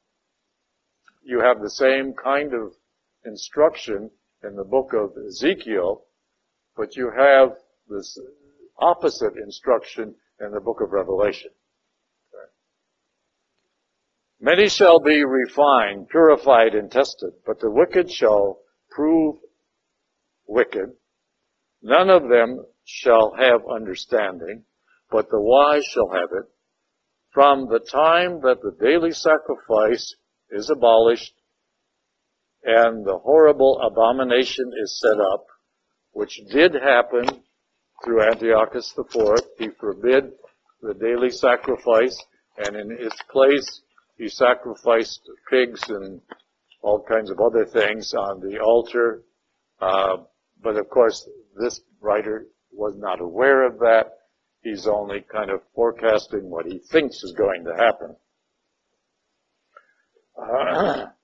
[1.23, 2.73] you have the same kind of
[3.25, 4.09] instruction
[4.43, 6.05] in the book of Ezekiel,
[6.75, 7.49] but you have
[7.89, 8.17] this
[8.77, 11.51] opposite instruction in the book of Revelation.
[14.41, 18.59] Many shall be refined, purified, and tested, but the wicked shall
[18.89, 19.35] prove
[20.47, 20.93] wicked.
[21.81, 24.63] None of them shall have understanding,
[25.11, 26.45] but the wise shall have it.
[27.31, 30.15] From the time that the daily sacrifice
[30.49, 31.33] is abolished
[32.63, 35.45] and the horrible abomination is set up,
[36.11, 37.43] which did happen
[38.03, 39.39] through Antiochus IV.
[39.57, 40.31] He forbid
[40.81, 42.21] the daily sacrifice,
[42.57, 43.81] and in its place,
[44.17, 46.21] he sacrificed pigs and
[46.81, 49.23] all kinds of other things on the altar.
[49.79, 50.17] Uh,
[50.61, 51.27] but of course,
[51.59, 54.18] this writer was not aware of that.
[54.61, 58.15] He's only kind of forecasting what he thinks is going to happen.
[60.37, 61.05] Uh,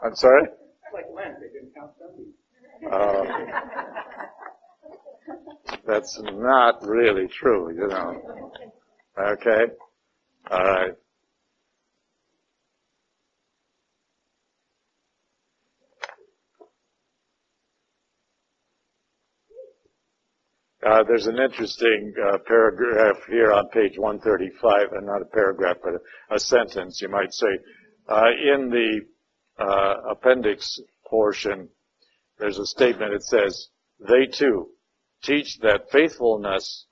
[0.02, 0.48] I'm sorry?
[0.94, 2.36] like Lent, they didn't count Sundays.
[2.90, 3.26] Uh,
[5.86, 8.52] that's not really true, you know.
[9.18, 9.74] Okay?
[10.50, 10.92] All right.
[20.86, 25.94] Uh, there's an interesting uh, paragraph here on page 135, and not a paragraph, but
[25.94, 27.48] a, a sentence, you might say.
[28.08, 29.02] Uh, in the
[29.58, 31.68] uh, appendix portion,
[32.38, 33.14] there's a statement.
[33.14, 33.70] It says,
[34.00, 34.75] "They too
[35.26, 36.86] teach that faithfulness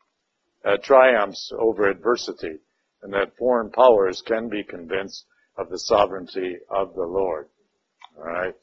[0.65, 2.59] uh, triumphs over adversity,
[3.01, 5.25] and that foreign powers can be convinced
[5.57, 7.47] of the sovereignty of the Lord."
[8.17, 8.53] All right.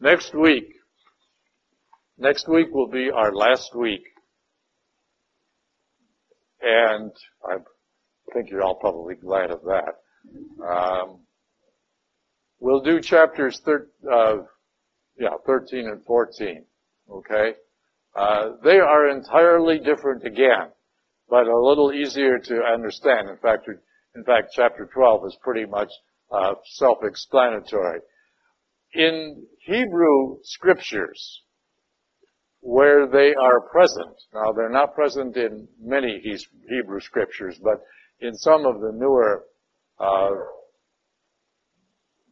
[0.00, 0.74] Next week,
[2.16, 4.02] next week will be our last week
[6.60, 7.12] and
[7.44, 7.56] I
[8.32, 10.66] think you're all probably glad of that.
[10.66, 11.20] Um,
[12.60, 14.38] we'll do chapters thir- uh,
[15.18, 16.64] yeah, 13 and 14.
[17.10, 17.54] Okay?
[18.18, 20.72] Uh, they are entirely different again,
[21.30, 23.28] but a little easier to understand.
[23.28, 23.68] In fact,
[24.16, 25.90] in fact, chapter 12 is pretty much
[26.32, 28.00] uh, self-explanatory.
[28.94, 31.42] In Hebrew scriptures,
[32.60, 34.16] where they are present.
[34.34, 36.20] Now, they're not present in many
[36.68, 37.82] Hebrew scriptures, but
[38.20, 39.44] in some of the newer
[40.00, 40.30] uh,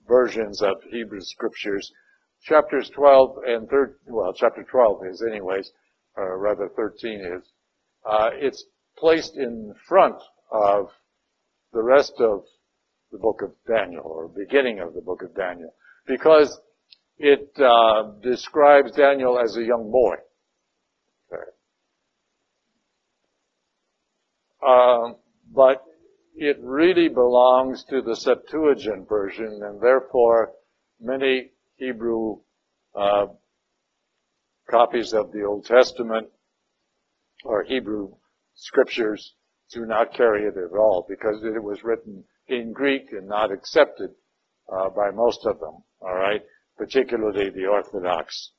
[0.08, 1.92] versions of Hebrew scriptures,
[2.42, 5.70] chapters 12 and 13, well, chapter 12 is anyways,
[6.16, 7.52] or rather 13 is,
[8.08, 8.64] uh, it's
[8.98, 10.16] placed in front
[10.50, 10.88] of
[11.72, 12.44] the rest of
[13.12, 15.72] the book of Daniel, or beginning of the book of Daniel,
[16.06, 16.58] because
[17.18, 20.16] it uh, describes Daniel as a young boy.
[21.32, 21.50] Okay.
[24.66, 25.16] Um,
[25.52, 25.82] but
[26.34, 30.52] it really belongs to the Septuagint version, and therefore
[31.00, 32.38] many Hebrew
[32.94, 33.26] uh,
[34.70, 36.28] copies of the Old Testament
[37.44, 38.14] or Hebrew
[38.54, 39.34] scriptures
[39.72, 44.10] do not carry it at all because it was written in Greek and not accepted
[44.72, 45.82] uh, by most of them.
[46.00, 46.42] All right
[46.76, 48.52] particularly the Orthodox.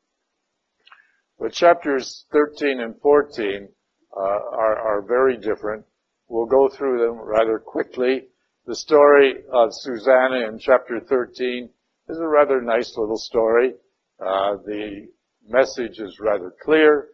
[1.40, 3.70] But chapters 13 and 14
[4.16, 5.86] uh, are, are very different.
[6.28, 8.28] We'll go through them rather quickly.
[8.66, 11.70] The story of Susanna in chapter 13
[12.10, 13.74] is a rather nice little story.
[14.20, 15.08] Uh, the
[15.48, 17.10] message is rather clear.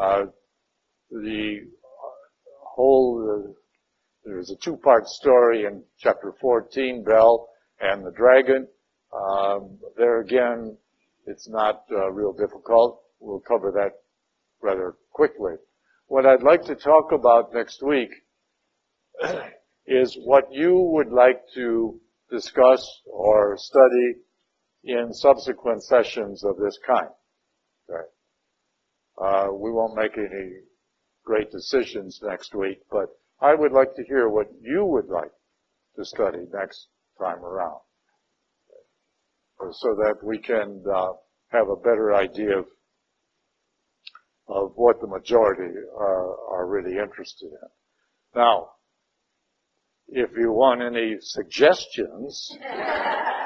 [0.00, 0.26] Uh,
[1.10, 1.60] the
[2.62, 3.52] whole uh,
[4.24, 7.48] there's a two-part story in chapter 14, Bel
[7.80, 8.68] and the dragon.
[9.12, 10.76] Um, there again,
[11.26, 13.00] it's not uh, real difficult.
[13.20, 13.92] We'll cover that
[14.62, 15.54] rather quickly.
[16.06, 18.10] What I'd like to talk about next week
[19.86, 21.98] is what you would like to
[22.30, 24.20] discuss or study
[24.88, 27.10] in subsequent sessions of this kind.
[27.90, 28.08] Okay.
[29.22, 30.50] Uh, we won't make any
[31.24, 33.08] great decisions next week, but
[33.40, 35.30] I would like to hear what you would like
[35.96, 36.88] to study next
[37.20, 37.80] time around
[39.72, 41.12] so that we can uh,
[41.48, 42.66] have a better idea of,
[44.48, 47.68] of what the majority are, are really interested in.
[48.34, 48.70] Now,
[50.08, 52.56] if you want any suggestions,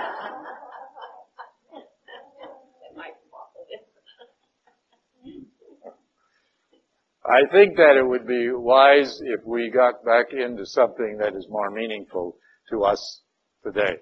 [7.24, 11.46] I think that it would be wise if we got back into something that is
[11.48, 12.36] more meaningful
[12.70, 13.22] to us
[13.64, 13.96] today.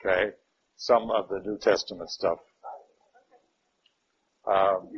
[0.00, 0.32] Okay?
[0.80, 2.38] some of the New Testament stuff.
[4.50, 4.88] Um,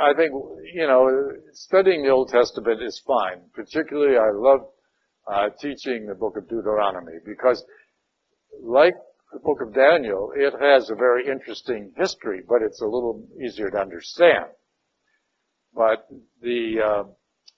[0.00, 0.32] I think,
[0.74, 3.40] you know, studying the Old Testament is fine.
[3.54, 4.60] Particularly, I love
[5.26, 7.64] uh, teaching the book of Deuteronomy because,
[8.62, 8.94] like
[9.34, 13.68] the book of Daniel, it has a very interesting history, but it's a little easier
[13.68, 14.46] to understand.
[15.74, 16.06] But
[16.40, 17.02] the uh,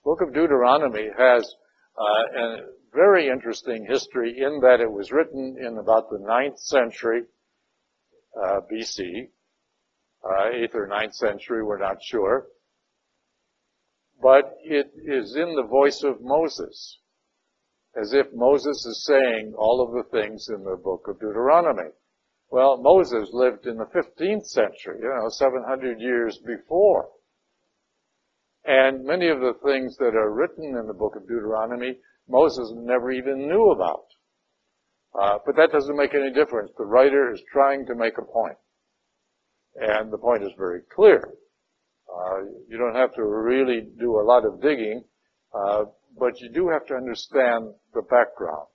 [0.03, 1.55] book of Deuteronomy has
[1.95, 2.59] uh, an
[2.93, 7.21] very interesting history in that it was written in about the ninth century
[8.43, 9.27] uh, BC,
[10.23, 12.47] uh, eighth or ninth century, we're not sure.
[14.19, 16.97] But it is in the voice of Moses,
[17.99, 21.89] as if Moses is saying all of the things in the book of Deuteronomy.
[22.49, 27.09] Well, Moses lived in the 15th century, you know, 700 years before.
[28.65, 31.97] And many of the things that are written in the book of Deuteronomy,
[32.29, 34.05] Moses never even knew about.
[35.19, 36.71] Uh, but that doesn't make any difference.
[36.77, 38.57] The writer is trying to make a point.
[39.75, 41.33] And the point is very clear.
[42.13, 45.03] Uh, you don't have to really do a lot of digging,
[45.53, 45.85] uh,
[46.19, 48.67] but you do have to understand the background.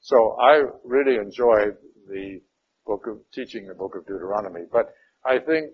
[0.00, 1.76] So I really enjoyed
[2.08, 2.40] the
[2.86, 4.86] book of teaching the book of Deuteronomy, but
[5.24, 5.70] I think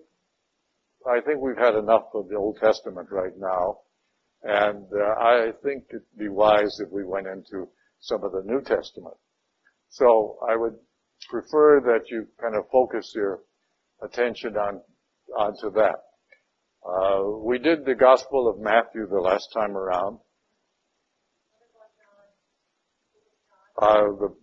[1.07, 3.77] I think we've had enough of the Old Testament right now,
[4.43, 7.69] and uh, I think it'd be wise if we went into
[7.99, 9.15] some of the New Testament.
[9.89, 10.75] So I would
[11.29, 13.39] prefer that you kind of focus your
[14.01, 14.81] attention on
[15.37, 15.95] onto that.
[16.85, 20.19] Uh, we did the Gospel of Matthew the last time around.
[23.81, 24.35] Uh, the,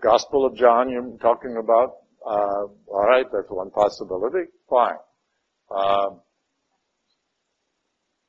[0.00, 1.96] Gospel of John you're talking about.
[2.24, 4.50] Uh, all right, that's one possibility.
[4.68, 4.96] Fine.
[5.70, 6.20] Um,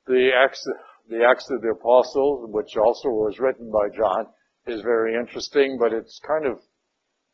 [0.08, 0.66] the Acts,
[1.10, 4.28] the Acts of the Apostles, which also was written by John,
[4.68, 6.60] is very interesting, but it's kind of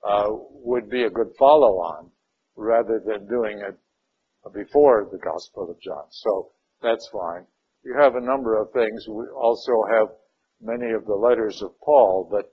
[0.04, 2.12] uh, would be a good follow-on
[2.56, 3.78] rather than doing it
[4.54, 6.06] before the Gospel of John.
[6.10, 6.52] So
[6.82, 7.46] that's fine.
[7.84, 9.08] You have a number of things.
[9.08, 10.08] We also have
[10.62, 12.52] many of the letters of Paul, but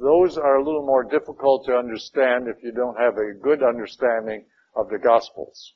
[0.00, 4.44] those are a little more difficult to understand if you don't have a good understanding
[4.76, 5.74] of the Gospels.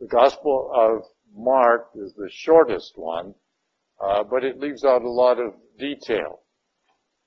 [0.00, 1.02] The Gospel of
[1.36, 3.34] Mark is the shortest one,
[4.02, 6.40] uh, but it leaves out a lot of detail.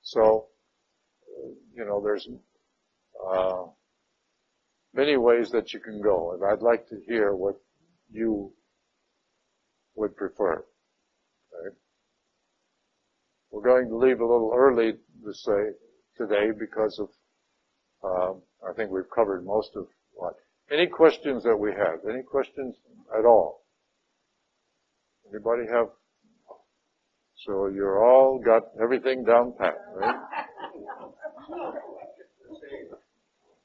[0.02, 0.46] So,
[1.74, 2.28] you know, there's
[3.26, 3.64] uh,
[4.94, 7.56] many ways that you can go, and I'd like to hear what
[8.10, 8.52] you
[9.94, 10.64] would prefer.
[11.54, 11.76] Okay?
[13.50, 15.72] We're going to leave a little early to say
[16.16, 17.08] today because of
[18.04, 20.34] um, I think we've covered most of what
[20.70, 22.04] any questions that we have?
[22.08, 22.76] Any questions
[23.18, 23.64] at all?
[25.30, 25.88] Anybody have?
[27.46, 30.14] So you're all got everything down pat, right?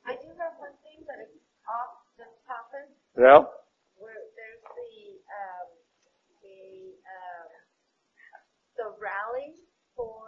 [0.06, 1.36] I do have one thing, but it's
[1.68, 2.88] off the topic.
[3.18, 3.44] Yeah?
[3.98, 5.68] Where there's the, um,
[6.44, 7.50] the, um,
[8.78, 9.56] the rally
[9.96, 10.24] for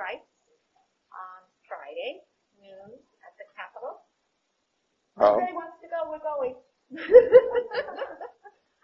[0.00, 0.32] religious rights
[1.12, 2.24] on Friday
[2.56, 2.90] noon
[3.24, 4.00] at the Capitol.
[5.20, 6.56] Oh, Anybody wants to go, we're going.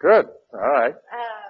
[0.01, 0.27] good.
[0.53, 0.95] All right.
[0.95, 1.49] Uh,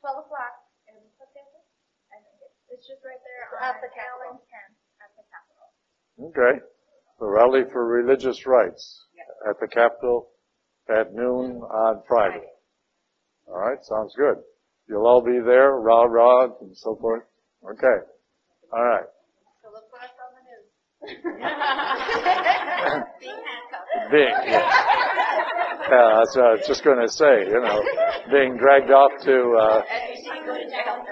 [0.00, 0.54] twelve o'clock
[0.86, 1.66] and what day is it?
[2.14, 4.38] I think it's, it's just right there At on the Capitol.
[4.38, 4.72] Allen
[5.02, 5.66] at the Capitol.
[6.30, 6.54] Okay.
[7.18, 9.04] The rally for religious rights
[9.48, 10.30] at the Capitol
[10.88, 12.46] at noon on Friday.
[13.48, 13.78] All right.
[13.82, 14.36] Sounds good.
[14.88, 17.24] You'll all be there, rah rah, and so forth.
[17.64, 18.06] Okay.
[18.76, 19.08] All right.
[19.64, 20.68] So look for us on the news.
[23.24, 24.12] Being handcuffed.
[24.12, 24.68] Being, yeah.
[25.88, 27.80] Yeah, that's what I was just going to say, you know,
[28.28, 30.98] being dragged off to, uh, As you see, go to jail.
[30.98, 31.08] uh,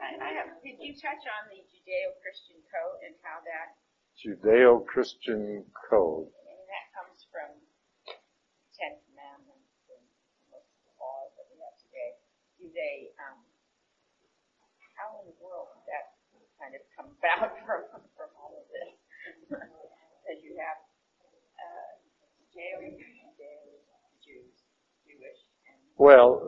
[0.00, 3.76] I, I have, did you touch on the Judeo-Christian code and how that,
[4.24, 6.32] Judeo-Christian code.
[6.48, 7.50] and that comes from
[8.78, 10.00] Ten Commandments and
[10.48, 12.16] most of the laws that we have today?
[12.62, 13.42] Do they, um,
[14.94, 16.14] how in the world did that
[16.62, 18.94] kind of come about from, from all of this?
[19.50, 20.78] Because you have,
[21.58, 21.98] uh,
[22.54, 23.82] Judeo, Judeo,
[24.22, 24.54] Jews,
[25.02, 26.38] Jewish, and Well,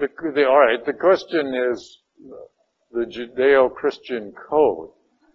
[0.00, 1.98] the, the, all right, the question is
[2.90, 4.90] the Judeo-Christian code.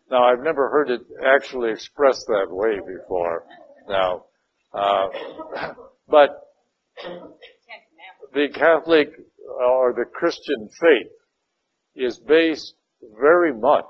[0.09, 3.45] Now, I've never heard it actually expressed that way before.
[3.87, 4.25] Now,
[4.73, 5.07] uh,
[6.07, 6.29] but
[8.33, 9.11] the Catholic
[9.61, 11.11] or the Christian faith
[11.95, 12.73] is based
[13.19, 13.85] very much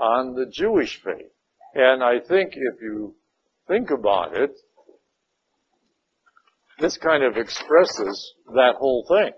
[0.00, 1.32] on the Jewish faith.
[1.74, 3.14] And I think if you
[3.66, 4.52] think about it,
[6.78, 9.32] this kind of expresses that whole thing.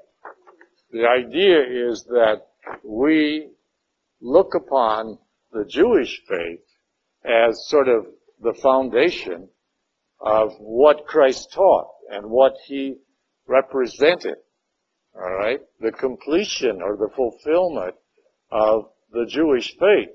[0.94, 2.42] The idea is that
[2.84, 3.50] we
[4.20, 5.18] look upon
[5.50, 6.64] the Jewish faith
[7.24, 8.06] as sort of
[8.40, 9.48] the foundation
[10.20, 12.98] of what Christ taught and what he
[13.48, 14.36] represented.
[15.16, 15.58] All right?
[15.80, 17.96] The completion or the fulfillment
[18.52, 20.14] of the Jewish faith.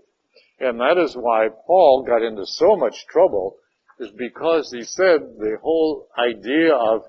[0.61, 3.57] And that is why Paul got into so much trouble
[3.99, 7.03] is because he said the whole idea of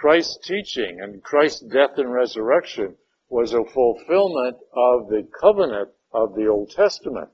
[0.00, 2.96] Christ's teaching and Christ's death and resurrection
[3.28, 7.28] was a fulfillment of the covenant of the Old Testament.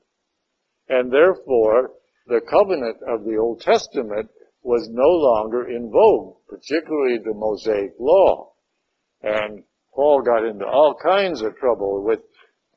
[0.89, 1.91] And therefore,
[2.27, 4.29] the covenant of the Old Testament
[4.63, 8.51] was no longer in vogue, particularly the Mosaic Law.
[9.21, 9.63] And
[9.95, 12.19] Paul got into all kinds of trouble with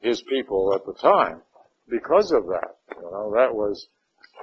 [0.02, 1.42] his people at the time
[1.88, 2.76] because of that.
[2.94, 3.88] You know, that was,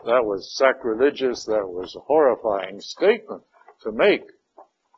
[0.04, 3.44] that was sacrilegious, that was a horrifying statement
[3.84, 4.24] to make.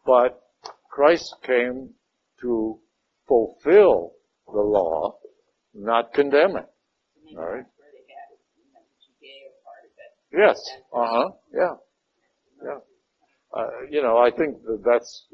[0.10, 0.42] But
[0.90, 1.92] Christ came
[2.42, 2.80] to
[3.28, 4.14] fulfill
[4.48, 5.20] the law,
[5.76, 6.66] not condemn it.
[7.38, 7.64] All right.
[7.64, 10.36] that's where they had it, you know, the Judeo part of it.
[10.36, 10.58] Yes.
[10.92, 11.30] Uh huh.
[11.54, 11.76] Yeah.
[12.66, 12.80] Yeah.
[13.54, 15.28] Uh, you know, I think that that's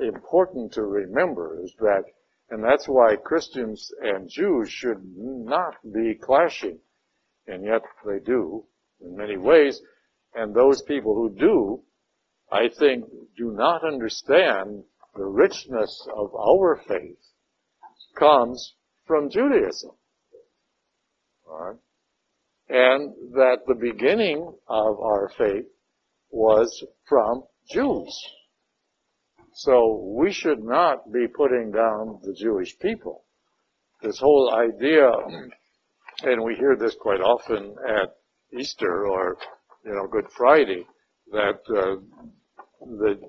[0.00, 2.02] important to remember is that,
[2.50, 6.80] and that's why Christians and Jews should not be clashing,
[7.46, 8.64] and yet they do
[9.00, 9.80] in many ways.
[10.34, 11.84] And those people who do,
[12.56, 13.04] I think,
[13.36, 14.84] do not understand
[15.14, 17.18] the richness of our faith
[18.18, 18.74] comes
[19.06, 19.90] from Judaism.
[21.46, 21.76] Right?
[22.68, 25.66] And that the beginning of our faith
[26.30, 28.18] was from Jews.
[29.52, 33.24] So we should not be putting down the Jewish people.
[34.02, 35.10] This whole idea,
[36.22, 38.16] and we hear this quite often at
[38.58, 39.36] Easter or,
[39.84, 40.86] you know, Good Friday,
[41.32, 41.96] that uh,
[42.86, 43.20] the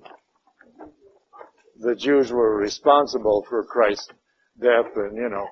[1.79, 4.09] the Jews were responsible for Christ's
[4.59, 5.47] death, and you know,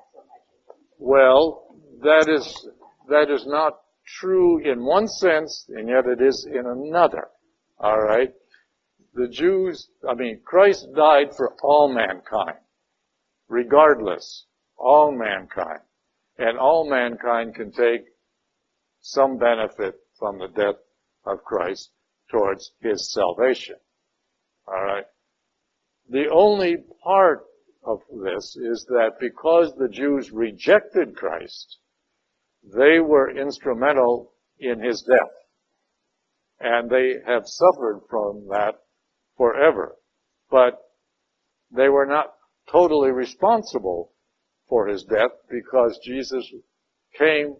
[0.97, 2.67] well, that is
[3.09, 3.79] that is not
[4.19, 7.27] true in one sense, and yet it is in another.
[7.79, 8.33] All right,
[9.13, 12.57] the Jews, I mean, Christ died for all mankind,
[13.47, 14.45] regardless,
[14.77, 15.81] all mankind,
[16.37, 18.05] and all mankind can take
[19.01, 20.81] some benefit from the death
[21.25, 21.91] of Christ
[22.29, 23.75] towards his salvation.
[24.67, 25.05] All right.
[26.09, 27.45] The only part
[27.83, 31.77] of this is that because the Jews rejected Christ,
[32.63, 35.31] they were instrumental in his death.
[36.59, 38.75] And they have suffered from that
[39.37, 39.95] forever.
[40.49, 40.79] But
[41.71, 42.33] they were not
[42.71, 44.11] totally responsible
[44.67, 46.49] for his death because Jesus
[47.17, 47.55] came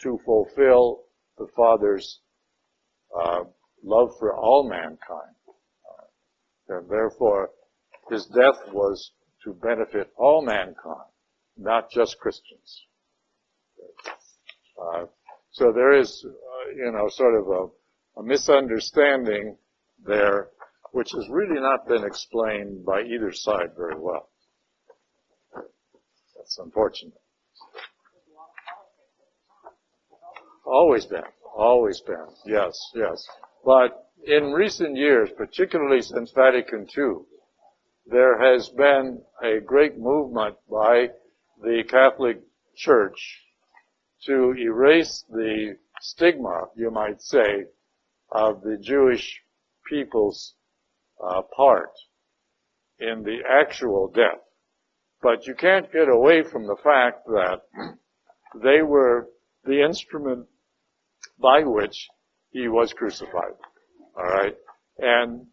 [0.00, 1.02] to fulfill
[1.38, 2.20] the Father's
[3.18, 3.44] uh,
[3.82, 5.33] love for all mankind.
[6.68, 7.50] And therefore,
[8.10, 9.12] his death was
[9.44, 11.10] to benefit all mankind,
[11.56, 12.86] not just Christians.
[14.80, 15.04] Uh,
[15.52, 19.56] so there is, uh, you know, sort of a, a misunderstanding
[20.04, 20.48] there,
[20.92, 24.30] which has really not been explained by either side very well.
[26.36, 27.20] That's unfortunate.
[30.66, 31.22] Always been.
[31.56, 32.26] Always been.
[32.46, 33.24] Yes, yes.
[33.64, 37.24] But in recent years, particularly since Vatican II,
[38.06, 41.08] there has been a great movement by
[41.62, 42.40] the Catholic
[42.76, 43.40] Church
[44.26, 47.64] to erase the stigma, you might say,
[48.30, 49.40] of the Jewish
[49.88, 50.54] people's
[51.22, 51.90] uh, part
[52.98, 54.40] in the actual death.
[55.22, 57.62] But you can't get away from the fact that
[58.62, 59.28] they were
[59.64, 60.46] the instrument
[61.40, 62.08] by which
[62.50, 63.54] he was crucified.
[64.16, 64.54] All right.
[64.98, 65.46] And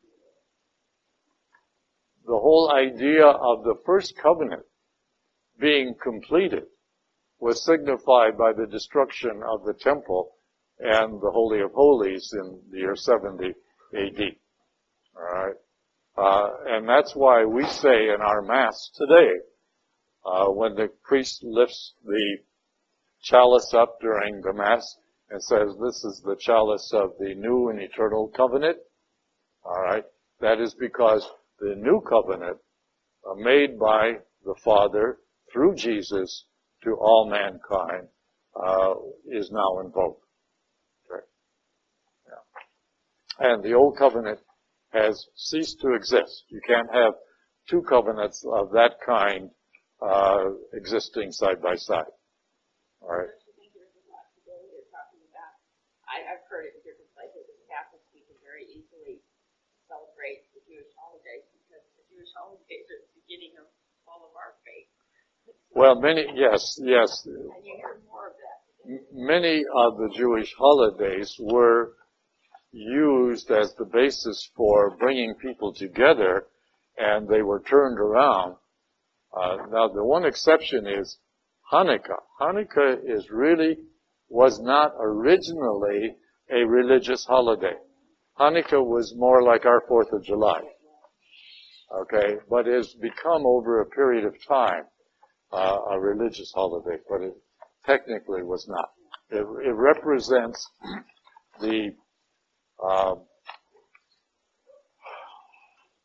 [2.25, 4.63] the whole idea of the first covenant
[5.59, 6.63] being completed
[7.39, 10.35] was signified by the destruction of the temple
[10.79, 14.21] and the Holy of Holies in the year 70 AD.
[15.15, 15.55] All right.
[16.17, 19.31] Uh, and that's why we say in our Mass today,
[20.25, 22.37] uh, when the priest lifts the
[23.23, 24.97] chalice up during the Mass
[25.31, 28.77] and says, this is the chalice of the new and eternal covenant,
[29.63, 30.03] all right,
[30.41, 31.27] that is because
[31.59, 32.57] the new covenant
[33.37, 34.13] made by
[34.45, 35.17] the Father
[35.53, 36.45] through Jesus
[36.83, 38.07] to all mankind
[38.55, 38.93] uh,
[39.29, 40.25] is now invoked.
[41.09, 41.23] Okay.
[42.27, 43.51] Yeah.
[43.53, 44.39] And the old covenant
[44.91, 46.43] has ceased to exist.
[46.49, 47.13] You can't have
[47.69, 49.49] two covenants of that kind
[50.01, 52.11] uh, existing side by side.
[53.01, 53.33] All right.
[53.33, 55.57] Don't you think there's a lot today they're talking about?
[56.05, 59.25] I, I've heard it in different places that Catholics we can very easily
[59.89, 63.67] celebrate the Jewish holidays because the Jewish holidays are the beginning of
[64.07, 64.89] all of our faith.
[65.73, 67.25] Well, many yes, yes.
[67.25, 68.61] And you hear more of that.
[69.13, 71.93] Many of the Jewish holidays were
[72.71, 76.47] used as the basis for bringing people together,
[76.97, 78.55] and they were turned around.
[79.33, 81.17] Uh, now, the one exception is
[81.71, 82.21] Hanukkah.
[82.39, 83.77] Hanukkah is really
[84.29, 86.15] was not originally
[86.49, 87.75] a religious holiday.
[88.39, 90.61] Hanukkah was more like our Fourth of July.
[91.93, 94.83] Okay, but has become over a period of time
[95.51, 97.33] uh, a religious holiday, but it
[97.85, 98.91] technically was not.
[99.29, 100.65] It, it represents
[101.59, 101.89] the
[102.81, 103.15] uh,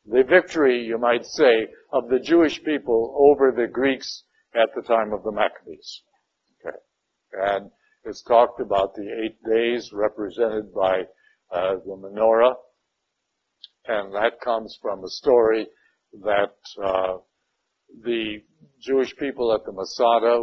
[0.07, 5.13] the victory, you might say, of the Jewish people over the Greeks at the time
[5.13, 6.03] of the Maccabees.
[6.67, 6.77] Okay,
[7.33, 7.71] and
[8.05, 11.03] it's talked about the eight days represented by
[11.53, 12.55] uh, the menorah
[13.89, 15.67] And that comes from a story
[16.25, 17.19] that uh,
[18.03, 18.43] the
[18.81, 20.41] Jewish people at the Masada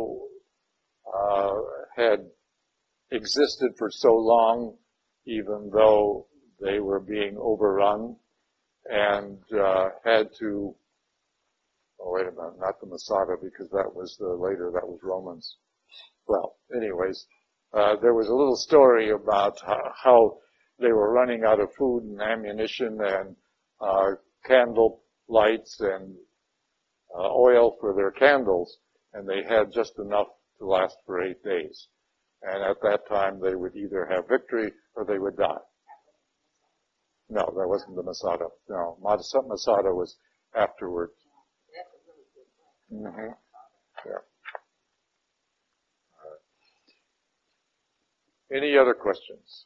[1.14, 1.54] uh,
[1.96, 2.26] had
[3.12, 4.78] existed for so long,
[5.26, 6.28] even though
[6.62, 8.16] they were being overrun,
[8.86, 10.76] and uh, had to.
[12.00, 14.72] Oh wait a minute, not the Masada, because that was the later.
[14.74, 15.58] That was Romans.
[16.28, 17.26] Well, anyways,
[17.74, 20.38] uh, there was a little story about how, how
[20.80, 23.36] they were running out of food and ammunition and
[23.82, 24.12] uh,
[24.46, 26.16] candle lights and
[27.18, 28.78] uh, oil for their candles,
[29.14, 30.28] and they had just enough
[30.60, 31.88] to last for eight days.
[32.42, 35.62] And at that time, they would either have victory or they would die.
[37.30, 38.48] No, that wasn't the Masada.
[38.70, 40.18] No, Masada was
[40.56, 41.12] afterward.
[42.90, 43.08] hmm
[44.06, 44.20] Yeah.
[48.52, 49.66] Any other questions?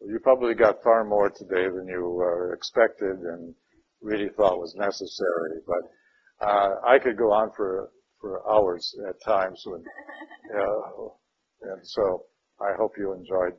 [0.00, 3.54] You probably got far more today than you uh, expected and
[4.02, 7.90] really thought was necessary, but uh, I could go on for
[8.20, 9.82] for hours at times when,
[10.58, 12.24] uh, and so
[12.60, 13.58] I hope you enjoyed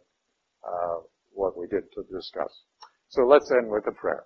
[0.64, 1.02] uh,
[1.32, 2.64] what we did to discuss.
[3.10, 4.26] So let's end with a prayer.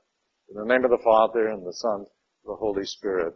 [0.50, 2.08] In the name of the Father and the Son, and
[2.46, 3.34] the Holy Spirit.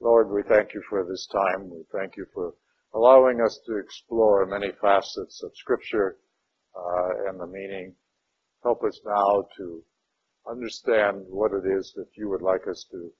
[0.00, 1.70] Lord, we thank you for this time.
[1.70, 2.54] We thank you for
[2.94, 6.16] allowing us to explore many facets of Scripture
[6.76, 7.94] uh, and the meaning.
[8.62, 9.82] Help us now to
[10.48, 13.10] understand what it is that you would like us to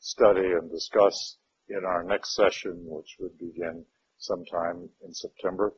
[0.00, 1.36] study and discuss
[1.68, 3.84] in our next session, which would begin
[4.18, 5.72] sometime in September.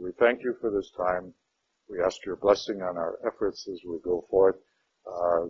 [0.00, 1.32] We thank you for this time.
[1.88, 4.56] We ask your blessing on our efforts as we go forth
[5.06, 5.48] uh,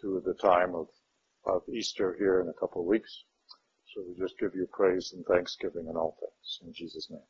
[0.00, 0.88] to the time of,
[1.46, 3.24] of Easter here in a couple of weeks.
[3.94, 6.58] So we just give you praise and thanksgiving in all things.
[6.66, 7.20] In Jesus' name.